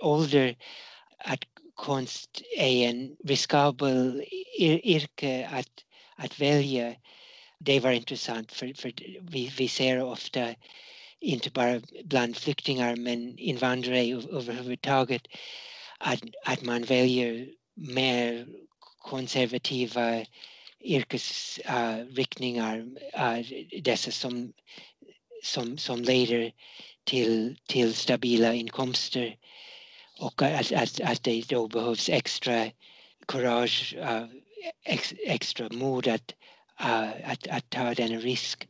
ålder 0.00 0.56
att 1.18 1.44
konst 1.74 2.42
är 2.56 2.88
en 2.88 3.16
riskabel 3.24 4.24
yrke 4.60 5.48
att, 5.52 5.84
att 6.16 6.40
välja. 6.40 6.94
Det 7.58 7.80
var 7.80 7.90
intressant 7.90 8.52
för, 8.52 8.72
för 8.74 8.92
vi, 9.20 9.52
vi 9.58 9.68
ser 9.68 10.02
ofta 10.02 10.54
inte 11.20 11.50
bara 11.50 11.80
bland 12.04 12.36
flyktingar 12.36 12.96
men 12.96 13.38
invandrare 13.38 14.12
överhuvudtaget 14.12 15.22
att, 15.98 16.22
att 16.44 16.62
man 16.62 16.82
väljer 16.82 17.48
mer 17.74 18.46
konservativa 18.98 20.24
yrkesriktningar, 20.80 22.78
uh, 22.78 23.38
eh, 23.38 23.46
dessa 23.82 24.10
som, 24.10 24.52
som, 25.42 25.78
som 25.78 26.02
leder 26.02 26.52
till, 27.04 27.56
till 27.66 27.94
stabila 27.94 28.54
inkomster 28.54 29.36
och 30.18 30.42
att, 30.42 30.72
att, 30.72 31.00
att 31.00 31.22
det 31.22 31.48
då 31.48 31.68
behövs 31.68 32.08
extra 32.08 32.70
kurage, 33.28 33.96
uh, 33.98 34.26
ex, 34.84 35.14
extra 35.26 35.68
mod 35.70 36.08
att, 36.08 36.34
uh, 36.80 37.30
att, 37.30 37.46
att 37.46 37.70
ta 37.70 37.94
denna 37.94 38.18
risk. 38.18 38.68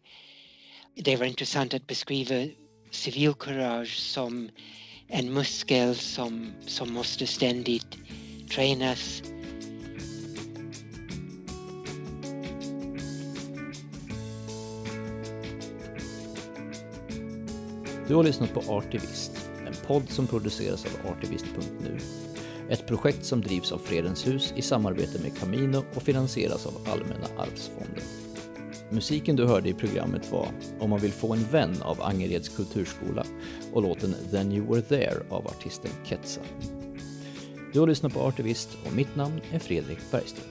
Det 0.94 1.16
var 1.16 1.26
intressant 1.26 1.74
att 1.74 1.86
beskriva 1.86 2.48
civilkurage 2.90 3.96
som 3.96 4.50
en 5.08 5.32
muskel 5.32 5.94
som, 5.94 6.52
som 6.66 6.92
måste 6.92 7.26
ständigt 7.26 7.98
tränas. 8.50 9.22
Du 18.08 18.14
har 18.14 18.24
lyssnat 18.24 18.54
på 18.54 18.60
Artivist 18.60 19.50
en 19.66 19.74
podd 19.86 20.10
som 20.10 20.26
produceras 20.26 20.84
av 20.84 21.10
Artivist.nu. 21.12 21.98
Ett 22.68 22.86
projekt 22.86 23.24
som 23.24 23.40
drivs 23.40 23.72
av 23.72 23.78
Fredens 23.78 24.26
hus 24.26 24.52
i 24.56 24.62
samarbete 24.62 25.22
med 25.22 25.38
Camino 25.38 25.84
och 25.94 26.02
finansieras 26.02 26.66
av 26.66 26.88
Allmänna 26.92 27.26
arvsfonden. 27.38 28.04
Musiken 28.90 29.36
du 29.36 29.46
hörde 29.46 29.68
i 29.68 29.74
programmet 29.74 30.32
var 30.32 30.48
Om 30.80 30.90
man 30.90 30.98
vill 30.98 31.12
få 31.12 31.32
en 31.32 31.44
vän 31.44 31.82
av 31.82 32.02
Angereds 32.02 32.48
kulturskola 32.48 33.24
och 33.72 33.82
låten 33.82 34.14
Then 34.30 34.52
you 34.52 34.66
were 34.66 34.82
there 34.82 35.22
av 35.30 35.46
artisten 35.46 35.90
Ketsa. 36.04 36.40
Du 37.72 37.80
har 37.80 37.86
lyssnat 37.86 38.14
på 38.14 38.20
Artivist 38.20 38.68
och 38.86 38.92
mitt 38.92 39.16
namn 39.16 39.40
är 39.52 39.58
Fredrik 39.58 39.98
Bergström. 40.10 40.44